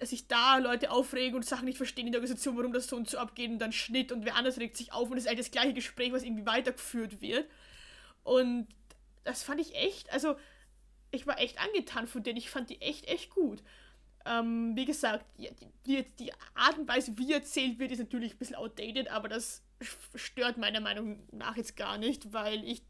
[0.00, 3.08] sich da Leute aufregen und Sachen nicht verstehen in der Organisation, warum das so und
[3.08, 5.46] so abgeht und dann Schnitt und wer anders regt sich auf und es ist eigentlich
[5.46, 7.46] das gleiche Gespräch, was irgendwie weitergeführt wird.
[8.22, 8.68] Und
[9.24, 10.36] das fand ich echt, also
[11.10, 13.62] ich war echt angetan von denen, ich fand die echt, echt gut.
[14.24, 15.50] Ähm, wie gesagt, die,
[15.86, 19.62] die, die Art und Weise, wie erzählt wird, ist natürlich ein bisschen outdated, aber das
[20.14, 22.82] stört meiner Meinung nach jetzt gar nicht, weil ich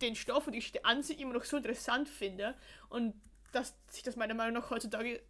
[0.00, 2.54] den Stoff und die Geschichte an sich immer noch so interessant finde
[2.88, 3.14] und
[3.56, 5.20] dass sich das meiner Meinung nach heutzutage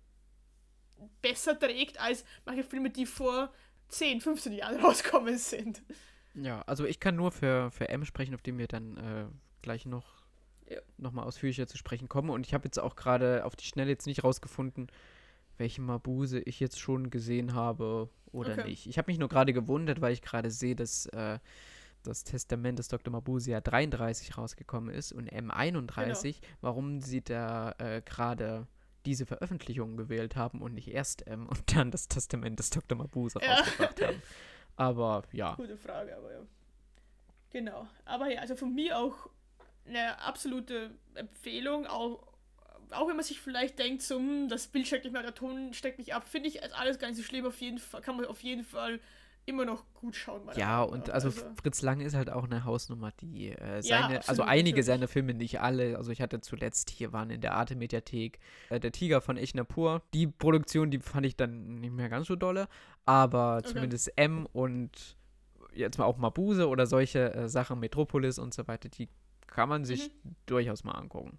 [1.22, 3.52] besser trägt als manche Filme, die vor
[3.88, 5.82] 10, 15 Jahren rauskommen sind.
[6.34, 9.26] Ja, also ich kann nur für, für M sprechen, auf den wir dann äh,
[9.62, 10.24] gleich noch,
[10.68, 10.80] Ja.
[10.98, 12.30] noch mal ausführlicher zu sprechen kommen.
[12.30, 14.88] Und ich habe jetzt auch gerade auf die Schnelle jetzt nicht rausgefunden,
[15.58, 18.64] welche Mabuse ich jetzt schon gesehen habe oder Okay.
[18.64, 18.86] nicht.
[18.86, 21.38] Ich habe mich nur gerade gewundert, weil ich gerade sehe, dass äh,
[22.06, 23.12] das Testament des Dr.
[23.12, 26.34] Mabuse ja 33 rausgekommen ist und M31, Genau.
[26.60, 28.66] warum sie da äh, gerade
[29.04, 32.96] diese Veröffentlichung gewählt haben und nicht erst M und dann das Testament des Dr.
[32.98, 33.54] Mabuse Ja.
[33.56, 34.22] rausgebracht haben.
[34.76, 35.54] Aber ja.
[35.54, 36.40] Gute Frage, aber ja.
[37.50, 37.86] Genau.
[38.04, 39.30] Aber ja, also von mir auch
[39.86, 42.26] eine absolute Empfehlung, auch,
[42.90, 45.98] auch wenn man sich vielleicht denkt, so, das Bild steckt nicht mehr, der Ton steckt
[45.98, 47.46] nicht ab, finde ich alles gar nicht so schlimm.
[47.46, 49.00] Auf jeden Fall kann man auf jeden Fall
[49.46, 50.42] immer noch gut schauen.
[50.56, 51.14] Ja, Meinung und nach.
[51.14, 55.08] also, Fritz Lang ist halt auch eine Hausnummer, die äh, seine, also absolut, einige seiner
[55.08, 58.38] Filme, nicht alle, also ich hatte zuletzt hier waren in der Arte-Mediathek
[58.70, 60.02] äh, Der Tiger von Echnapur.
[60.12, 62.68] Die Produktion, die fand ich dann nicht mehr ganz so dolle,
[63.04, 63.68] aber Okay.
[63.68, 65.16] zumindest M und
[65.72, 69.08] jetzt mal auch Mabuse oder solche äh, Sachen, Metropolis und so weiter, die
[69.46, 70.34] kann man sich Mhm.
[70.46, 71.38] durchaus mal angucken.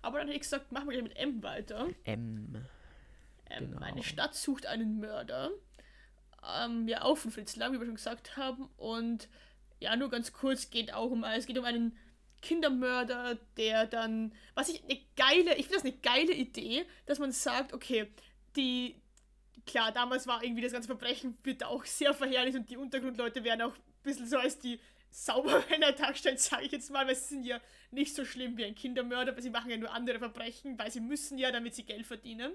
[0.00, 1.88] aber dann hätte ich gesagt, machen wir mit M weiter.
[2.04, 2.64] M.
[3.50, 3.80] Ähm, Genau.
[3.80, 5.50] Eine Stadt sucht einen Mörder.
[6.46, 8.68] Ähm, ja, auch von Fritz Lang, wie wir schon gesagt haben.
[8.76, 9.28] Und
[9.80, 11.96] ja, nur ganz kurz geht auch um, es geht um einen
[12.42, 17.32] Kindermörder, der dann, was ich eine geile, ich finde das eine geile Idee, dass man
[17.32, 18.08] sagt, okay,
[18.56, 18.94] die,
[19.66, 23.62] klar, damals war irgendwie das ganze Verbrechen wird auch sehr verherrlicht und die Untergrundleute werden
[23.62, 24.78] auch ein bisschen so als die
[25.10, 28.74] Saubermänner dargestellt, sage ich jetzt mal, weil sie sind ja nicht so schlimm wie ein
[28.74, 32.06] Kindermörder, weil sie machen ja nur andere Verbrechen, weil sie müssen ja, damit sie Geld
[32.06, 32.52] verdienen.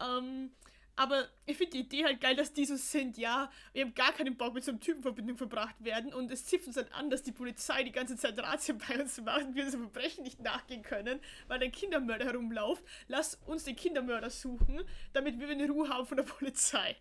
[0.00, 0.50] Ähm,
[0.96, 4.12] aber ich finde die Idee halt geil, dass die so sind, ja, wir haben gar
[4.12, 6.92] keinen Bock mit so einem Typen in Verbindung verbracht werden und es zipft uns halt
[6.92, 10.24] an, dass die Polizei die ganze Zeit Razzien bei uns macht und wir diesem Verbrechen
[10.24, 12.84] nicht nachgehen können, weil ein Kindermörder herumläuft.
[13.08, 16.96] Lass uns den Kindermörder suchen, damit wir eine Ruhe haben von der Polizei.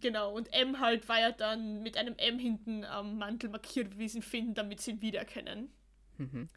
[0.00, 4.08] Genau, und M halt war ja dann mit einem M hinten am Mantel markiert, wie
[4.08, 5.70] sie ihn finden, damit sie ihn wiedererkennen.
[6.18, 6.48] Mhm.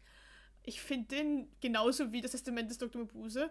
[0.64, 3.02] Ich finde den genauso wie das Testament des Dr.
[3.02, 3.50] Mabuse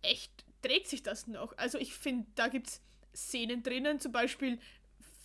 [0.00, 1.56] echt dreht sich das noch.
[1.56, 2.82] Also ich finde, da gibt es
[3.14, 4.58] Szenen drinnen, zum Beispiel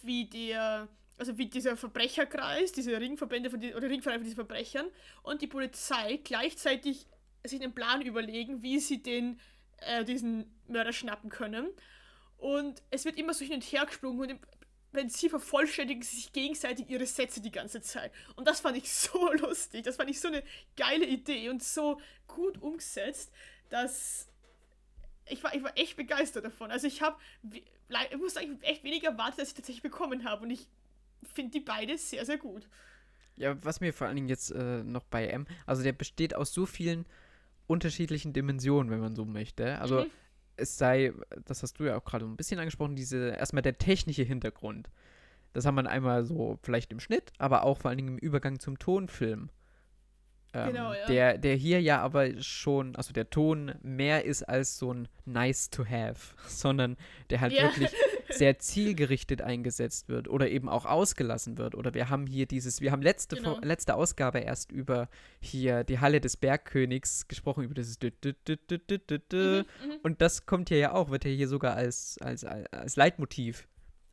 [0.04, 4.88] wie der, also wie dieser Verbrecherkreis, diese Ringverbände von die, oder Ringvereine von diesen Verbrechern
[5.24, 7.08] und die Polizei gleichzeitig
[7.44, 9.40] sich einen Plan überlegen, wie sie den,
[9.78, 11.70] äh, diesen Mörder schnappen können.
[12.38, 14.40] Und es wird immer so hin und her gesprungen und im
[14.92, 18.12] Prinzip vervollständigen sie sich gegenseitig ihre Sätze die ganze Zeit.
[18.36, 19.84] Und das fand ich so lustig.
[19.84, 20.44] Das fand ich so eine
[20.76, 23.32] geile Idee und so gut umgesetzt,
[23.70, 24.28] dass
[25.28, 26.72] ich war, ich war echt begeistert davon.
[26.72, 27.18] Also ich habe,
[27.52, 27.64] ich
[28.18, 30.44] muss sagen, ich echt weniger erwartet, als ich tatsächlich bekommen habe.
[30.44, 30.68] Und ich
[31.34, 32.68] finde die beide sehr, sehr gut.
[33.38, 36.54] Ja, was mir vor allen Dingen jetzt äh, noch bei M, also der besteht aus
[36.54, 37.06] so vielen
[37.68, 39.80] unterschiedlichen Dimensionen, wenn man so möchte.
[39.80, 40.12] Also Mhm.
[40.58, 41.14] es sei,
[41.46, 44.90] das hast du ja auch gerade ein bisschen angesprochen, diese erstmal der technische Hintergrund.
[45.54, 48.60] Das haben wir einmal so vielleicht im Schnitt, aber auch vor allen Dingen im Übergang
[48.60, 49.50] zum Tonfilm.
[50.54, 51.06] Ähm, Genau, ja.
[51.08, 55.70] Der, der hier ja aber schon, also der Ton mehr ist als so ein nice
[55.70, 56.98] to have, sondern
[57.30, 57.64] der halt Ja.
[57.64, 57.90] wirklich
[58.30, 61.76] sehr zielgerichtet eingesetzt wird oder eben auch ausgelassen wird.
[61.76, 63.60] Oder wir haben hier dieses, wir haben letzte, Genau.
[63.62, 65.10] Letzte Ausgabe erst über
[65.42, 69.64] hier die Halle des Bergkönigs gesprochen, über dieses dü- dü- dü-.
[69.84, 69.98] Mhm, mhm.
[70.04, 73.68] Und das kommt hier ja auch, wird ja hier sogar als, als, als Leitmotiv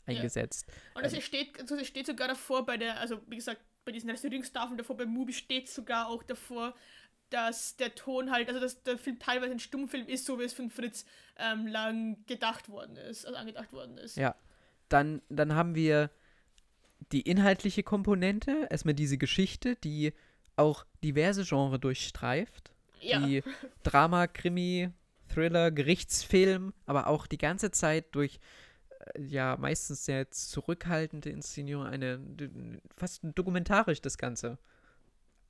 [0.07, 0.67] eingesetzt.
[0.95, 4.11] Und es steht, also es steht sogar davor bei der, also wie gesagt, bei diesen
[4.11, 6.75] Restaurierungstafeln davor, bei Mubi steht sogar auch davor,
[7.31, 10.53] dass der Ton halt, also dass der Film teilweise ein Stummfilm ist, so wie es
[10.53, 11.07] von Fritz
[11.39, 14.19] ähm, lang gedacht worden ist, also angedacht worden ist.
[14.19, 14.35] Ja.
[14.91, 16.11] Dann, dann haben wir
[17.11, 20.13] die inhaltliche Komponente, erstmal diese Geschichte, die
[20.57, 22.75] auch diverse Genres durchstreift.
[23.01, 23.21] Ja.
[23.21, 23.43] Die
[23.85, 24.91] Drama, Krimi,
[25.33, 28.39] Thriller, Gerichtsfilm, aber auch die ganze Zeit durch
[29.19, 32.21] ja meistens sehr zurückhaltende Inszenierung, eine
[32.97, 34.59] fast dokumentarisch das Ganze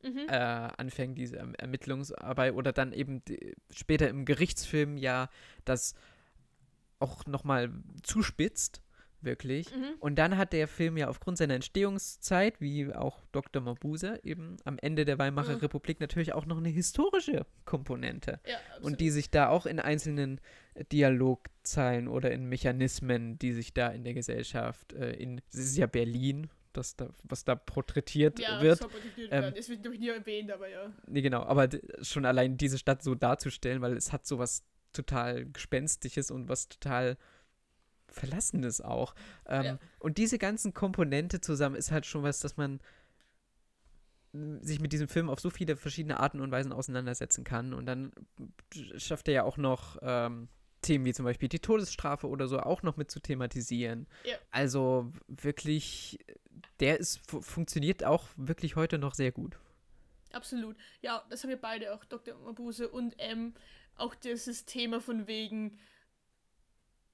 [0.02, 0.26] Mhm.
[0.28, 3.20] äh, anfängt, diese Erm- Ermittlungsarbeit oder dann eben
[3.70, 5.28] später im Gerichtsfilm ja
[5.64, 5.94] das
[7.00, 7.72] auch nochmal
[8.04, 8.80] zuspitzt,
[9.20, 9.74] wirklich.
[9.74, 9.94] Mhm.
[10.00, 13.62] Und dann hat der Film ja aufgrund seiner Entstehungszeit, wie auch Dr.
[13.62, 15.60] Mabuse, eben am Ende der Weimarer Mhm.
[15.60, 18.40] Republik natürlich auch noch eine historische Komponente.
[18.46, 18.56] Ja.
[18.80, 20.40] Und die sich da auch in einzelnen
[20.92, 25.86] Dialogzeilen oder in Mechanismen, die sich da in der Gesellschaft, äh, in, es ist ja
[25.86, 28.80] Berlin, das da, was da porträtiert ja, wird.
[28.80, 29.52] porträtiert Ähm.
[29.56, 30.92] Es wird noch nie erwähnt, aber ja.
[31.06, 31.68] Nee, genau, aber
[32.02, 37.16] schon allein diese Stadt so darzustellen, weil es hat sowas total Gespenstisches und was total
[38.10, 39.14] Verlassenes auch.
[39.46, 39.78] Ähm, Ja.
[39.98, 42.80] Und diese ganzen Komponente zusammen ist halt schon was, dass man
[44.34, 47.72] m, sich mit diesem Film auf so viele verschiedene Arten und Weisen auseinandersetzen kann.
[47.74, 48.12] Und dann
[48.96, 50.48] schafft er ja auch noch ähm,
[50.82, 54.06] Themen wie zum Beispiel die Todesstrafe oder so auch noch mit zu thematisieren.
[54.24, 54.36] Ja.
[54.50, 56.18] Also wirklich,
[56.80, 59.58] der ist fu funktioniert auch wirklich heute noch sehr gut.
[60.32, 60.76] Absolut.
[61.00, 62.38] Ja, das haben wir beide, auch Dr.
[62.38, 63.54] Mabuse und M,
[63.96, 65.78] auch dieses Thema von wegen,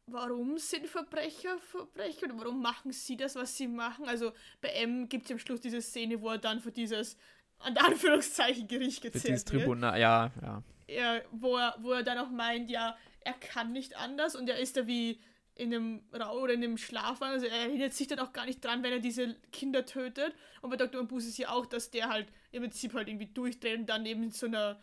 [0.06, 4.06] warum sind Verbrecher Verbrecher oder warum machen sie das, was sie machen?
[4.06, 7.16] Also bei M gibt es am Schluss diese Szene, wo er dann für dieses,
[7.58, 9.62] an Anführungszeichen, Gericht gezählt dieses wird.
[9.62, 10.62] Tribunal, ja, ja.
[10.86, 14.58] Ja, wo, er, wo er dann auch meint, ja, er kann nicht anders und er
[14.58, 15.18] ist da wie
[15.54, 17.22] in einem Rau oder in einem Schlaf.
[17.22, 20.34] Also er erinnert sich dann auch gar nicht dran, wenn er diese Kinder tötet.
[20.60, 21.02] Und bei Dr.
[21.02, 24.24] Mabuse ist ja auch, dass der halt im Prinzip halt irgendwie durchdreht und dann eben
[24.24, 24.80] in so einer,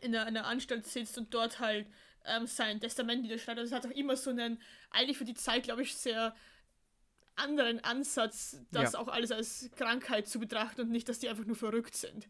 [0.00, 1.86] in einer, einer Anstalt sitzt und dort halt
[2.26, 3.58] ähm, sein Testament niederschreibt.
[3.58, 6.34] Also es hat auch immer so einen, eigentlich für die Zeit, glaube ich, sehr
[7.34, 8.98] anderen Ansatz, das Ja.
[8.98, 12.28] auch alles als Krankheit zu betrachten und nicht, dass die einfach nur verrückt sind.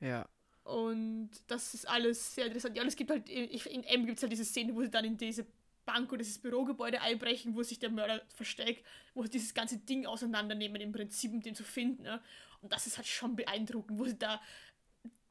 [0.00, 0.28] Ja.
[0.62, 2.76] Und das ist alles sehr interessant.
[2.76, 5.04] Ja, und es gibt halt, in M gibt es halt diese Szene, wo sie dann
[5.04, 5.46] in diese
[5.84, 10.06] Bank oder dieses Bürogebäude einbrechen, wo sich der Mörder versteckt, wo sie dieses ganze Ding
[10.06, 12.04] auseinandernehmen, im Prinzip, um den zu finden.
[12.04, 12.22] Ne?
[12.62, 14.40] Und das ist halt schon beeindruckend, wo sie da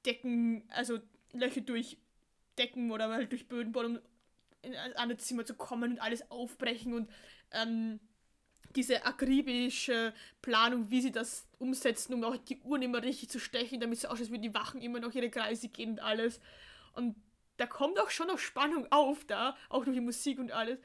[0.05, 0.99] Decken, also
[1.31, 1.97] Löcher durch
[2.57, 4.01] Decken oder halt durch Böden bohren, um
[4.61, 7.09] in ein anderes Zimmer zu kommen und alles aufbrechen und
[7.51, 7.99] ähm,
[8.75, 13.79] diese akribische Planung, wie sie das umsetzen, um auch die Uhren immer richtig zu stechen,
[13.79, 16.39] damit es als würden die Wachen immer noch ihre Kreise gehen und alles.
[16.93, 17.15] Und
[17.57, 20.79] da kommt auch schon noch Spannung auf da, auch durch die Musik und alles,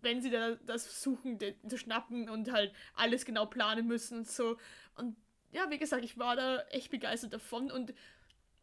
[0.00, 4.56] wenn sie da das versuchen zu schnappen und halt alles genau planen müssen und so.
[4.96, 5.16] Und
[5.52, 7.94] ja, wie gesagt, ich war da echt begeistert davon und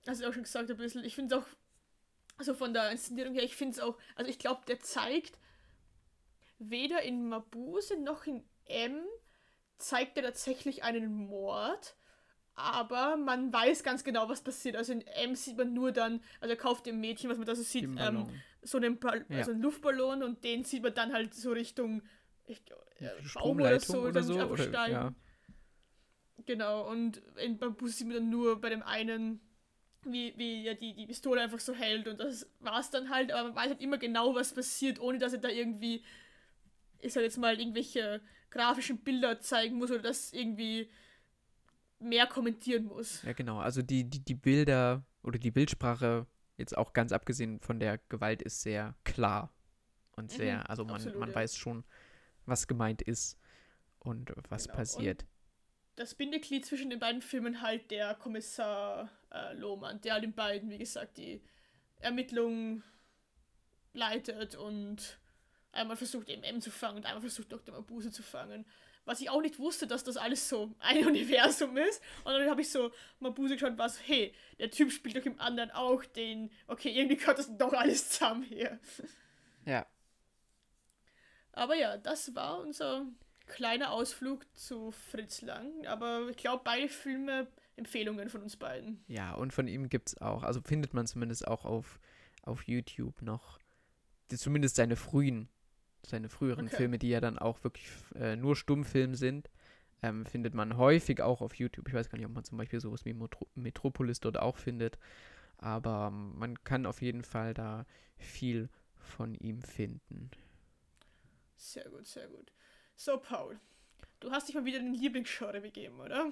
[0.06, 1.48] also auch schon gesagt ein bisschen, ich finde es auch,
[2.38, 5.40] also von der Inszenierung her, ich finde es auch, also ich glaube, der zeigt
[6.60, 9.04] weder in Mabuse noch in M
[9.78, 11.96] zeigt er tatsächlich einen Mord,
[12.54, 14.78] aber man weiß ganz genau, was passiert.
[14.78, 17.56] Also in M sieht man nur dann, also er kauft dem Mädchen, was man da
[17.56, 18.30] so sieht, ähm,
[18.62, 19.40] so einen, Ball, Ja.
[19.40, 22.02] also einen Luftballon und den sieht man dann halt so Richtung
[22.48, 22.64] ich,
[23.00, 24.40] äh, Baum oder so, oder so.
[24.42, 25.14] Oder, ja.
[26.46, 29.42] Genau, und in Bambus sieht man dann nur bei dem einen,
[30.06, 33.50] wie, wie ja die, die Pistole einfach so hält und das war's dann halt, aber
[33.50, 36.04] man weiß halt immer genau, was passiert, ohne dass er da irgendwie,
[37.00, 40.90] ich sag jetzt mal, irgendwelche grafischen Bilder zeigen muss oder das irgendwie
[42.00, 43.24] mehr kommentieren muss.
[43.24, 43.60] ja, genau.
[43.60, 48.42] Also die, die, die Bilder oder die Bildsprache, jetzt auch ganz abgesehen von der Gewalt,
[48.42, 49.54] ist sehr klar.
[50.16, 51.36] Und Mhm, sehr, also man, absolut, man ja.
[51.36, 51.84] weiß schon,
[52.46, 53.38] was gemeint ist
[54.00, 55.26] und was Genau, passiert.
[55.96, 60.70] Das Bindeglied zwischen den beiden Filmen halt der Kommissar äh, Lohmann, der halt in beiden,
[60.70, 61.42] wie gesagt, die
[62.00, 62.84] Ermittlungen
[63.94, 65.18] leitet und
[65.72, 67.74] einmal versucht eben M zu fangen und einmal versucht Dr.
[67.74, 68.66] Mabuse zu fangen.
[69.06, 72.02] Was ich auch nicht wusste, dass das alles so ein Universum ist.
[72.24, 75.40] Und dann habe ich so Mabuse geschaut war so, hey, der Typ spielt doch im
[75.40, 78.80] anderen auch den, okay, irgendwie gehört das doch alles zusammen hier.
[79.66, 79.86] Ja.
[81.54, 83.06] Aber ja, das war unser
[83.48, 85.86] kleiner Ausflug zu Fritz Lang.
[85.88, 89.04] Aber ich glaube, beide Filme Empfehlungen von uns beiden.
[89.08, 92.00] Ja, und von ihm gibt es auch, also findet man zumindest auch auf,
[92.44, 93.60] auf YouTube noch,
[94.32, 95.50] die, zumindest seine frühen,
[96.06, 96.76] seine früheren Okay.
[96.78, 99.50] Filme, die ja dann auch wirklich äh, nur Stummfilm sind,
[100.04, 101.88] ähm, findet man häufig auch auf YouTube.
[101.88, 104.98] Ich weiß gar nicht, ob man zum Beispiel sowas wie Metro Metropolis dort auch findet,
[105.58, 107.86] aber ähm, man kann auf jeden Fall da
[108.18, 110.32] viel von ihm finden.
[111.58, 112.52] Sehr gut, sehr gut.
[112.98, 113.60] So, Paul,
[114.22, 116.32] du hast dich mal wieder den Lieblingsgenre begeben, oder?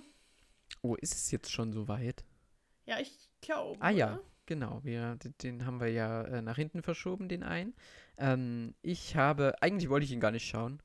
[0.82, 2.24] Oh, ist es jetzt schon so weit?
[2.86, 3.82] Ja, ich glaube.
[3.82, 4.80] Ah ja, genau.
[4.84, 7.76] Wir, den haben wir ja äh, nach hinten verschoben, den einen.
[8.18, 10.82] Ähm, ich habe, eigentlich wollte ich ihn gar nicht schauen.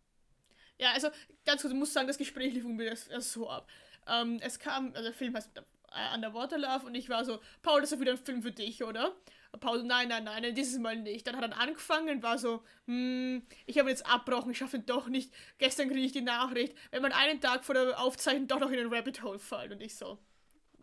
[0.78, 1.08] Ja, also
[1.44, 3.68] ganz kurz, ich muss sagen, das Gespräch lief mir so ab.
[4.06, 7.80] Ähm, es kam, also der Film heißt äh, Underwater Love und ich war so, Paul,
[7.80, 9.14] das ist doch wieder ein Film für dich, oder?
[9.52, 11.26] So, nein, nein, nein, dieses Mal nicht.
[11.26, 14.86] Dann hat er angefangen und war so, hm, ich habe jetzt abbrochen, ich schaffe ihn
[14.86, 15.32] doch nicht.
[15.58, 18.76] Gestern kriege ich die Nachricht, wenn man einen Tag vor der Aufzeichnung doch noch in
[18.76, 19.72] den Rabbit Hole fällt.
[19.72, 20.18] Und ich so,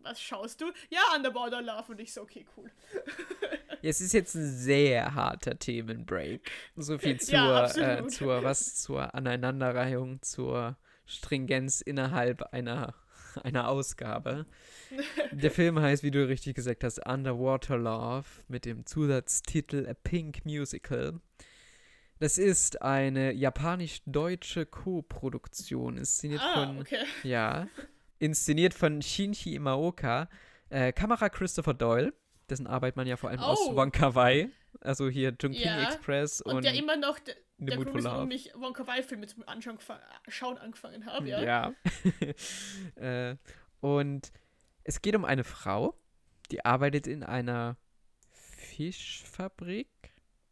[0.02, 0.72] was schaust du?
[0.90, 1.92] Ja, Underwater Love.
[1.92, 2.70] Und ich so, okay, cool.
[3.82, 6.50] Es ist jetzt ein sehr harter Themenbreak.
[6.74, 12.94] So viel zur, Ja, äh, zur, was, zur Aneinanderreihung, zur Stringenz innerhalb einer,
[13.44, 14.46] einer Ausgabe.
[15.32, 20.44] Der Film heißt, wie du richtig gesagt hast, Underwater Love mit dem Zusatztitel A Pink
[20.44, 21.20] Musical.
[22.18, 27.04] Das ist eine japanisch-deutsche Co-Produktion, inszeniert Ah, von okay.
[27.22, 27.68] ja.
[28.18, 30.28] Inszeniert von Shinji Imaoka.
[30.70, 32.14] Äh, Kamera Christopher Doyle,
[32.48, 33.76] dessen Arbeit man ja vor allem aus Oh.
[33.76, 34.48] Wonka Wai,
[34.80, 37.18] also hier Junking Ja, Express Und, und, der immer noch,
[37.58, 39.78] der, The der Grund ist, warum ich Wonka Wai-Filme zum Anschauen
[40.28, 41.42] schauen angefangen habe, ja.
[41.42, 41.74] Ja.
[43.30, 43.36] äh,
[43.80, 44.32] und
[44.84, 45.98] es geht um eine Frau,
[46.50, 47.76] die arbeitet in einer
[48.30, 49.88] Fischfabrik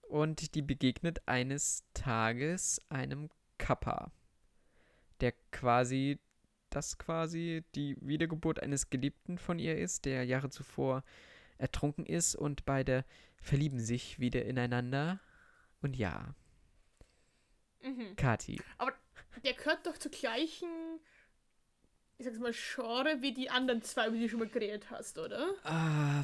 [0.03, 3.29] und die begegnet eines Tages einem
[3.59, 4.11] Kappa,
[5.21, 6.19] der quasi
[6.71, 11.05] das quasi die Wiedergeburt eines Geliebten von ihr ist, der Jahre zuvor
[11.59, 13.05] ertrunken ist und beide
[13.37, 15.21] verlieben sich wieder ineinander.
[15.81, 16.35] Und ja,
[17.85, 18.17] Mhm.
[18.17, 18.61] Kati.
[19.45, 20.69] Der gehört doch zur gleichen,
[22.19, 25.19] ich sag's mal, Genre wie die anderen zwei, über die du schon mal geredet hast,
[25.19, 25.51] oder?
[25.65, 26.23] Ah,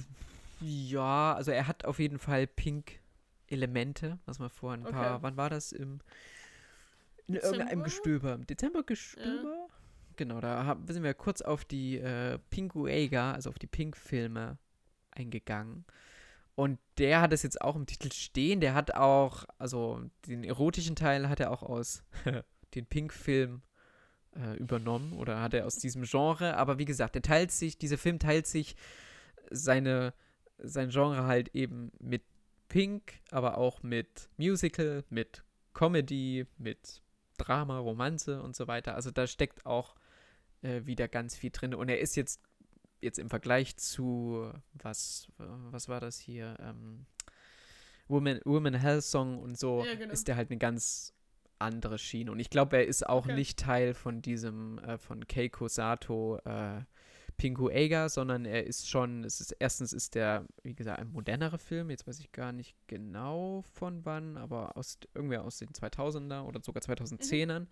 [0.61, 5.23] ja, also er hat auf jeden Fall Pink-Elemente, was man vor ein paar, Okay.
[5.23, 5.73] wann war das?
[5.73, 6.01] Im,
[7.27, 7.83] in irgendeinem?
[7.83, 8.35] Gestöber.
[8.35, 9.69] Im Dezember Gestöber?
[10.17, 14.59] Genau, da haben, sind wir kurz auf die äh, Pinguega, also auf die Pink-Filme
[15.11, 15.85] eingegangen.
[16.61, 18.61] Und der hat es jetzt auch im Titel stehen.
[18.61, 22.03] Der hat auch, also den erotischen Teil hat er auch aus
[22.75, 23.63] den Pink-Film
[24.37, 26.59] äh, übernommen oder hat er aus diesem Genre.
[26.59, 28.77] Aber wie gesagt, der teilt sich, dieser Film teilt sich
[29.51, 30.13] seine,
[30.59, 32.25] sein Genre halt eben mit
[32.69, 35.43] Pink, aber auch mit Musical, mit
[35.73, 37.01] Comedy, mit
[37.39, 38.97] Drama, Romanze und so weiter.
[38.97, 39.95] Also da steckt auch
[40.61, 41.75] äh, wieder ganz viel drin.
[41.75, 42.43] Und er ist jetzt,
[43.01, 46.57] jetzt im Vergleich zu, was, was war das hier?
[46.61, 47.07] Ähm,
[48.09, 50.13] Woman, Woman Hell Song und so, Ja, genau.
[50.13, 51.13] ist der halt eine ganz
[51.59, 52.33] andere Schiene.
[52.33, 53.35] Und ich glaube, er ist auch Okay.
[53.35, 56.81] nicht Teil von diesem, äh, von Keiko Sato äh,
[57.37, 61.59] Pingu Eiga, sondern er ist schon, es ist, erstens ist der, wie gesagt, ein modernerer
[61.59, 66.43] Film, jetzt weiß ich gar nicht genau von wann, aber aus, irgendwer aus den 2000er
[66.43, 67.67] oder sogar 2010ern.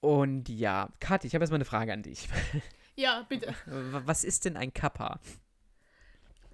[0.00, 2.28] Und ja, Kathi, ich habe jetzt mal eine Frage an dich.
[2.96, 3.54] Ja, bitte.
[3.66, 5.18] W- Was ist denn ein Kappa?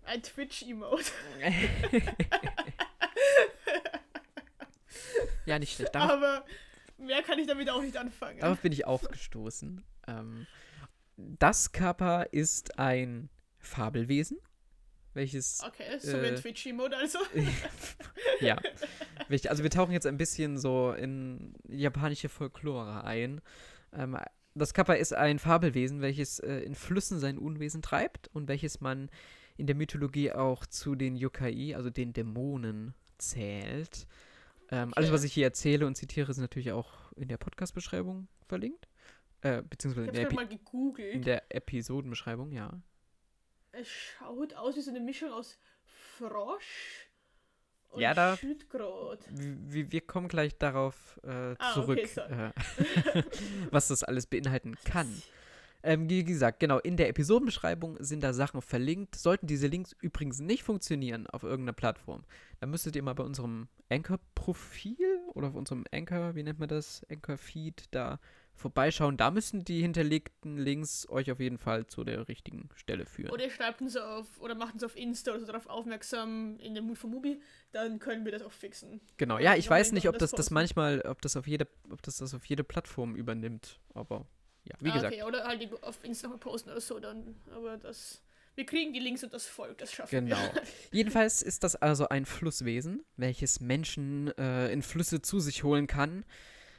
[0.05, 1.05] Ein Twitch-Emote.
[5.47, 5.95] ja, nicht schlecht.
[5.95, 6.45] Darauf, Aber
[6.99, 8.41] mehr kann ich damit auch nicht anfangen.
[8.41, 9.85] darauf bin ich auch gestoßen.
[10.07, 10.47] Ähm,
[11.17, 13.29] das Kappa ist ein
[13.59, 14.39] Fabelwesen,
[15.15, 17.19] welches Okay, so wie Äh, ein Twitch-Emote also.
[18.41, 18.57] ja.
[19.49, 23.41] Also wir tauchen jetzt ein bisschen so in japanische Folklore ein.
[23.93, 24.17] Ähm,
[24.59, 29.11] das Kappa ist ein Fabelwesen, welches äh, in Flüssen sein Unwesen treibt und welches man
[29.57, 34.07] in der Mythologie auch zu den Yokai, also den Dämonen, zählt.
[34.71, 35.15] Ähm, Alles, Okay.
[35.15, 38.89] was ich hier erzähle und zitiere, ist natürlich auch in der Podcast-Beschreibung verlinkt.
[39.41, 42.81] Äh, beziehungsweise in der, in der Episodenbeschreibung, ja.
[43.73, 47.08] Es schaut aus wie so eine Mischung aus Frosch
[47.91, 48.39] und Ja, da-.
[49.31, 52.33] Wir, wir kommen gleich darauf äh, Ah, zurück, okay, sorry.
[53.15, 53.23] äh,
[53.71, 55.23] was das alles beinhalten kann.
[55.85, 59.15] Ähm, wie gesagt, genau, in der Episodenbeschreibung sind da Sachen verlinkt.
[59.15, 62.25] Sollten diese Links übrigens nicht funktionieren auf irgendeiner Plattform,
[62.61, 64.97] dann müsstet ihr mal bei unserem Anchor-Profil
[65.35, 68.19] oder auf unserem Anchor, wie nennt man das, Anchor-Feed da
[68.59, 69.17] vorbeischauen.
[69.17, 73.31] Da müssen die hinterlegten Links euch auf jeden Fall zu der richtigen Stelle führen.
[73.31, 76.75] Oder ihr schreibt uns auf, oder macht uns auf Insta oder so darauf aufmerksam in
[76.75, 77.41] der Mood for Movie,
[77.73, 79.01] dann können wir das auch fixen.
[79.17, 82.19] Genau, ja, ich weiß nicht, ob das das manchmal, ob das auf jede, ob das
[82.19, 84.27] das auf jede Plattform übernimmt, aber
[84.65, 85.15] ja, wie ah, gesagt.
[85.15, 88.23] Okay, oder halt auf Insta mal posten oder so, dann, aber das,
[88.55, 90.37] wir kriegen die Links und das folgt, das schaffen Genau.
[90.37, 90.63] wir.
[90.93, 96.25] Jedenfalls ist das also ein Flusswesen, welches Menschen äh, in Flüsse zu sich holen kann.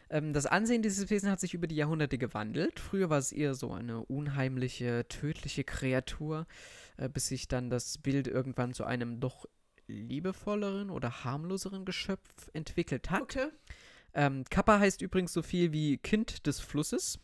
[0.09, 2.79] Ähm, das Ansehen dieses Wesens hat sich über die Jahrhunderte gewandelt.
[2.79, 6.47] Früher war es eher so eine unheimliche, tödliche Kreatur,
[6.97, 9.45] äh, bis sich dann das Bild irgendwann zu einem doch
[9.87, 13.21] liebevolleren oder harmloseren Geschöpf entwickelt hat.
[13.21, 13.47] Okay.
[14.13, 17.19] Ähm, Kappa heißt übrigens so viel wie Kind des Flusses.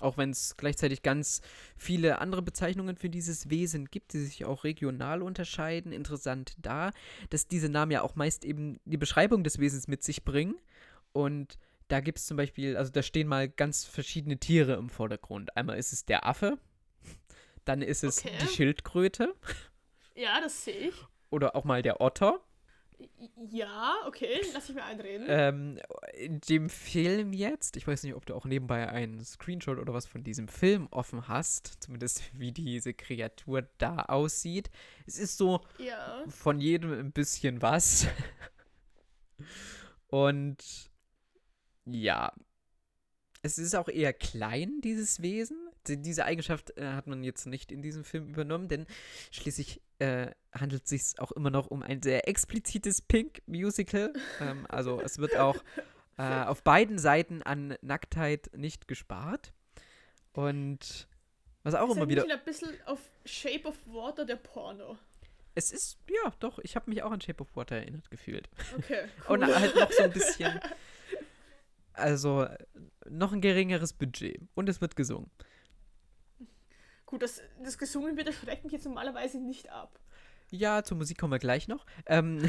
[0.00, 1.40] Auch wenn es gleichzeitig ganz
[1.76, 5.90] viele andere Bezeichnungen für dieses Wesen gibt, die sich auch regional unterscheiden.
[5.90, 6.92] Interessant da,
[7.30, 10.54] dass diese Namen ja auch meist eben die Beschreibung des Wesens mit sich bringen.
[11.12, 11.58] Und
[11.88, 15.56] da gibt es zum Beispiel, also da stehen mal ganz verschiedene Tiere im Vordergrund.
[15.56, 16.58] Einmal ist es der Affe,
[17.64, 18.36] dann ist es Okay.
[18.42, 19.34] die Schildkröte
[20.14, 20.94] Ja, das sehe ich.
[21.30, 22.40] oder auch mal der Otter.
[23.48, 25.26] Ja, okay, lass ich mir einreden.
[25.30, 25.78] Ähm,
[26.14, 30.04] in dem Film jetzt, ich weiß nicht, ob du auch nebenbei einen Screenshot oder was
[30.06, 34.70] von diesem Film offen hast, zumindest wie diese Kreatur da aussieht.
[35.06, 36.24] Es ist so ja.
[36.28, 38.08] von jedem ein bisschen was.
[40.08, 40.90] Und
[41.90, 42.32] ja,
[43.42, 45.56] es ist auch eher klein, dieses Wesen.
[45.86, 48.86] Die- Diese Eigenschaft äh, hat man jetzt nicht in diesem Film übernommen, denn
[49.30, 54.12] schließlich äh, handelt es sich auch immer noch um ein sehr explizites Pink-Musical.
[54.40, 55.56] ähm, also es wird auch
[56.18, 59.52] äh, auf beiden Seiten an Nacktheit nicht gespart.
[60.32, 61.08] Und
[61.62, 62.22] was auch ist immer wieder.
[62.24, 64.96] ein bisschen auf Shape of Water der Porno.
[65.54, 68.48] Es ist, ja, doch, ich habe mich auch an Shape of Water erinnert gefühlt.
[68.76, 69.42] Okay, cool.
[69.42, 70.60] Und halt noch so ein bisschen.
[71.98, 72.46] Also,
[73.08, 74.40] noch ein geringeres Budget.
[74.54, 75.30] Und es wird gesungen.
[77.06, 79.98] Gut, das, das gesungen wird, das schreckt mich jetzt normalerweise nicht ab.
[80.50, 81.84] Ja, zur Musik kommen wir gleich noch.
[82.06, 82.48] Ähm,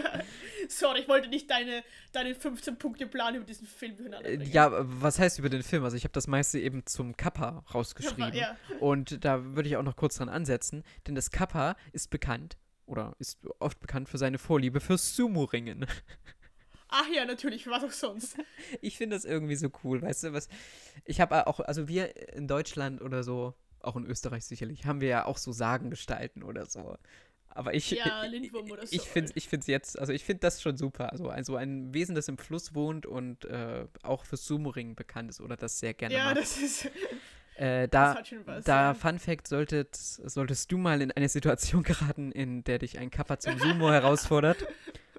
[0.68, 1.82] Sorry, ich wollte nicht deine,
[2.12, 4.50] deinen 15-Punkte-Plan über diesen Film äh, bringen.
[4.52, 5.82] ja, was heißt über den Film?
[5.84, 8.32] Also, ich habe das meiste eben zum Kappa rausgeschrieben.
[8.34, 12.58] Ja, Und da würde ich auch noch kurz dran ansetzen, denn das Kappa ist bekannt
[12.86, 15.86] oder ist oft bekannt für seine Vorliebe für Sumo-Ringen.
[16.90, 18.36] Ach ja, natürlich, was auch sonst.
[18.80, 20.48] Ich finde das irgendwie so cool, weißt du, was.
[21.04, 25.08] Ich habe auch, also wir in Deutschland oder so, auch in Österreich sicherlich, haben wir
[25.08, 26.96] ja auch so Sagengestalten oder so.
[27.52, 28.94] Aber ich, Ja, Lindwurm oder so.
[28.94, 31.10] ich finde ich find's jetzt, also ich finde das schon super.
[31.12, 35.40] Also, also ein Wesen, das im Fluss wohnt und äh, auch für Sumo-Ringen bekannt ist
[35.40, 36.36] oder das sehr gerne Ja, macht.
[36.38, 36.88] das ist.
[37.56, 38.16] Äh, da,
[38.46, 38.64] was.
[38.64, 38.94] da, ja.
[38.94, 43.38] Fun Fact, solltet, solltest du mal in eine Situation geraten, in der dich ein Kappa
[43.38, 44.66] zum Sumo herausfordert.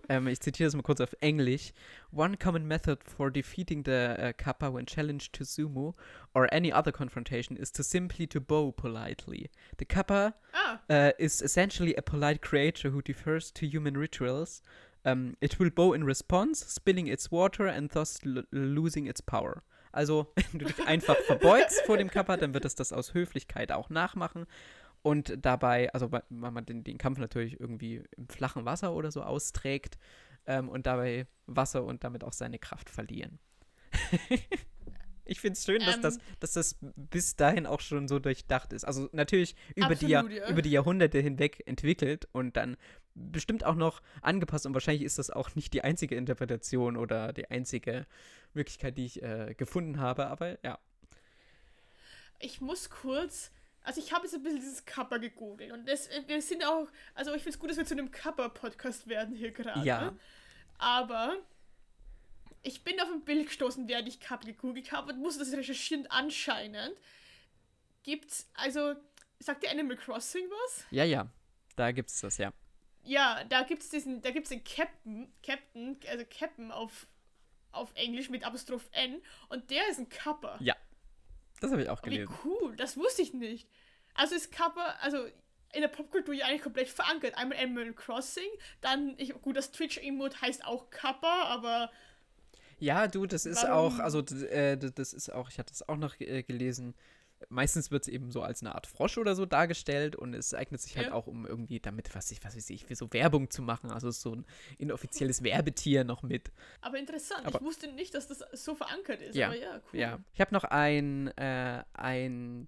[0.10, 1.74] Ähm, ich zitiere das mal kurz auf Englisch.
[2.12, 5.96] One common method for defeating the uh, Kappa when challenged to sumo
[6.34, 9.50] or any other confrontation is to simply to bow politely.
[9.78, 14.62] The Kappa Ah, uh, is essentially a polite creature who defers to human rituals.
[15.04, 19.64] Um, it will bow in response, spilling its water and thus l- losing its power.
[19.94, 23.72] Also, wenn du dich einfach verbeugst vor dem Kappa, dann wird es das aus Höflichkeit
[23.72, 24.46] auch nachmachen.
[25.04, 29.12] Und dabei, also weil weil man den, den Kampf natürlich irgendwie im flachen Wasser oder
[29.12, 29.98] so austrägt
[30.46, 33.40] ähm, und dabei Wasser und damit auch seine Kraft verlieren.
[35.26, 36.24] ich finde es schön, dass, das, Ähm.
[36.40, 38.84] dass das bis dahin auch schon so durchdacht ist.
[38.84, 40.24] Also natürlich über, die, ja.
[40.50, 42.78] über die Jahrhunderte hinweg entwickelt und dann
[43.14, 47.50] bestimmt auch noch angepasst und wahrscheinlich ist das auch nicht die einzige Interpretation oder die
[47.50, 48.06] einzige
[48.54, 50.80] Möglichkeit, die ich äh, gefunden habe, aber ja.
[52.40, 53.52] ich muss kurz.
[53.84, 55.72] Also, ich habe jetzt ein bisschen dieses Kappa gegoogelt.
[55.72, 56.88] Und das, wir sind auch.
[57.14, 59.86] Also, ich finde es gut, dass wir zu einem Kappa-Podcast werden hier gerade.
[59.86, 60.14] Ja.
[60.78, 61.38] Aber.
[62.64, 66.06] Ich bin auf ein Bild gestoßen, während ich Kappa gegoogelt habe und musste das recherchieren.
[66.12, 66.94] Anscheinend
[68.04, 68.50] gibt's.
[68.54, 68.96] Also,
[69.40, 70.86] sagt dir Animal Crossing was?
[70.92, 71.28] Ja, ja,
[71.76, 72.54] da gibt's das, ja.
[73.04, 77.08] Ja, da gibt's diesen, da gibt's den Captain, Captain, also Captain auf,
[77.72, 80.58] auf Englisch mit Apostroph N und der ist ein Kappa.
[80.60, 80.76] Ja,
[81.62, 82.40] das habe ich auch Wie gelesen.
[82.44, 83.68] cool, das wusste ich nicht.
[84.14, 85.26] Also ist Kappa, also
[85.74, 87.36] in der Popkultur ja eigentlich komplett verankert.
[87.38, 88.50] Einmal Animal Crossing,
[88.82, 91.92] dann, ich, gut, das Twitch-Emote heißt auch Kappa, aber
[92.80, 93.70] Ja, du, das ist Warum?
[93.70, 96.96] auch, also äh, das ist auch, ich hatte es auch noch äh, gelesen.
[97.50, 100.82] Meistens wird es eben so als eine Art Frosch oder so dargestellt und es eignet
[100.82, 101.14] sich halt Ja.
[101.14, 103.92] auch, um irgendwie damit, was ich, was weiß ich, für so Werbung zu machen.
[103.92, 104.46] Also so ein
[104.78, 106.52] inoffizielles Werbetier noch mit.
[106.82, 107.46] aber interessant.
[107.46, 109.36] Aber- ich wusste nicht, dass das so verankert ist.
[109.36, 110.00] Ja, Aber ja, cool.
[110.00, 110.20] Ja.
[110.34, 112.68] Ich habe noch ein, äh, ein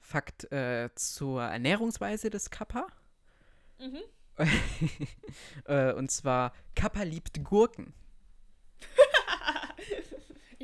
[0.00, 2.86] Fakt äh, zur Ernährungsweise des Kappa.
[3.80, 4.00] Mhm.
[5.66, 7.94] äh, und zwar, Kappa liebt Gurken.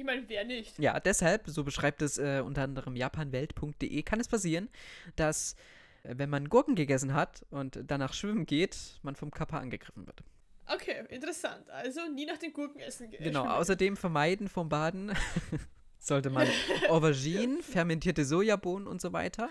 [0.01, 0.79] Ich meine, wer nicht?
[0.79, 4.71] Ja, deshalb, so beschreibt es äh, unter anderem japanwelt.de, kann es passieren,
[5.15, 5.57] dass,
[6.05, 10.23] äh, wenn man Gurken gegessen hat und danach schwimmen geht, man vom Kappa angegriffen wird.
[10.65, 11.69] Okay, interessant.
[11.69, 13.23] Also nie nach den Gurken essen gehen.
[13.23, 15.13] Genau, außerdem vermeiden vom Baden
[15.99, 16.49] sollte man
[16.89, 19.51] Auberginen, fermentierte Sojabohnen und so weiter.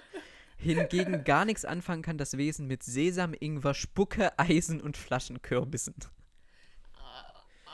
[0.58, 5.94] Hingegen gar nichts anfangen kann das Wesen mit Sesam, Ingwer, Spucke, Eisen und Flaschenkürbissen.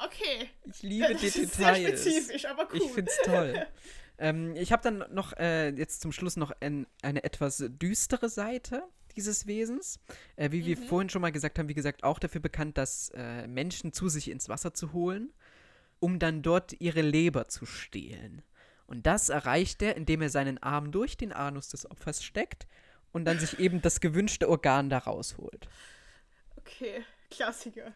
[0.03, 0.49] Okay.
[0.65, 2.01] Ich liebe das die ist sehr Details.
[2.01, 2.77] spezifisch, aber cool.
[2.83, 3.65] Ich find's toll.
[4.17, 8.83] ähm, ich habe dann noch äh, jetzt zum Schluss noch ein, eine etwas düstere Seite
[9.15, 9.99] dieses Wesens.
[10.35, 10.83] Äh, wie wir Mhm.
[10.83, 14.29] vorhin schon mal gesagt haben, wie gesagt, auch dafür bekannt, dass äh, Menschen zu sich
[14.29, 15.31] ins Wasser zu holen,
[15.99, 18.41] um dann dort ihre Leber zu stehlen.
[18.87, 22.67] Und das erreicht er, indem er seinen Arm durch den Anus des Opfers steckt
[23.13, 25.67] und dann sich eben das gewünschte Organ da rausholt.
[26.57, 27.93] Okay, Klassiker.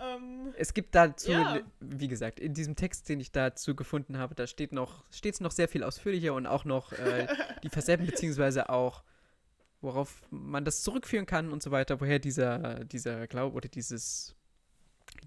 [0.00, 1.60] Ähm, Es gibt dazu, Ja.
[1.80, 5.40] wie gesagt, in diesem Text, den ich dazu gefunden habe, da steht noch, steht es
[5.40, 7.26] noch sehr viel ausführlicher und auch noch äh,
[7.62, 9.02] die Facetten, beziehungsweise auch,
[9.80, 14.34] worauf man das zurückführen kann und so weiter, woher dieser, dieser Glaube oder dieses,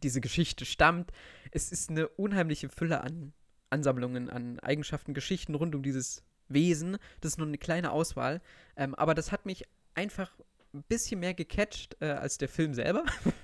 [0.03, 1.11] diese Geschichte stammt.
[1.51, 3.33] Es ist eine unheimliche Fülle an
[3.69, 6.97] Ansammlungen, an Eigenschaften, Geschichten rund um dieses Wesen.
[7.21, 8.41] Das ist nur eine kleine Auswahl.
[8.77, 10.31] Ähm, aber das hat mich einfach
[10.73, 13.03] ein bisschen mehr gecatcht äh, als der Film selber.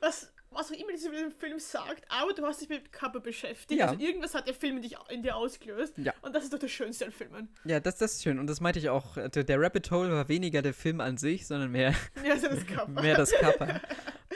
[0.00, 3.80] was, was auch immer dieser Film sagt, aber du hast dich mit Kappa beschäftigt.
[3.80, 3.88] Ja.
[3.88, 5.98] Also irgendwas hat der Film in, dich, in dir ausgelöst.
[5.98, 6.12] Ja.
[6.22, 7.48] Und das ist doch das Schönste an Filmen.
[7.64, 8.38] Ja, das, das ist schön.
[8.38, 9.14] Und das meinte ich auch.
[9.14, 11.94] Der, der Rabbit Hole war weniger der Film an sich, sondern mehr,
[12.24, 13.00] Ja, also das Kappa.
[13.02, 13.80] mehr das Kappa.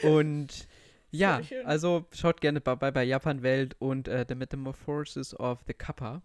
[0.02, 0.68] Und
[1.10, 6.22] ja, also schaut gerne bei, bei Japan Welt und äh, The Metamorphosis of the Kappa.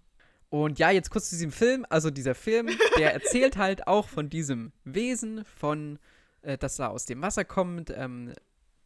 [0.49, 1.85] Und ja, jetzt kurz zu diesem Film.
[1.89, 5.99] Also dieser Film, der erzählt halt auch von diesem Wesen, von,
[6.43, 8.33] äh, das da aus dem Wasser kommt, ähm,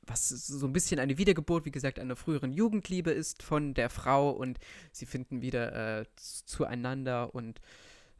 [0.09, 4.31] was so ein bisschen eine Wiedergeburt, wie gesagt, einer früheren Jugendliebe ist von der Frau
[4.31, 4.59] und
[4.91, 7.61] sie finden wieder äh, zueinander und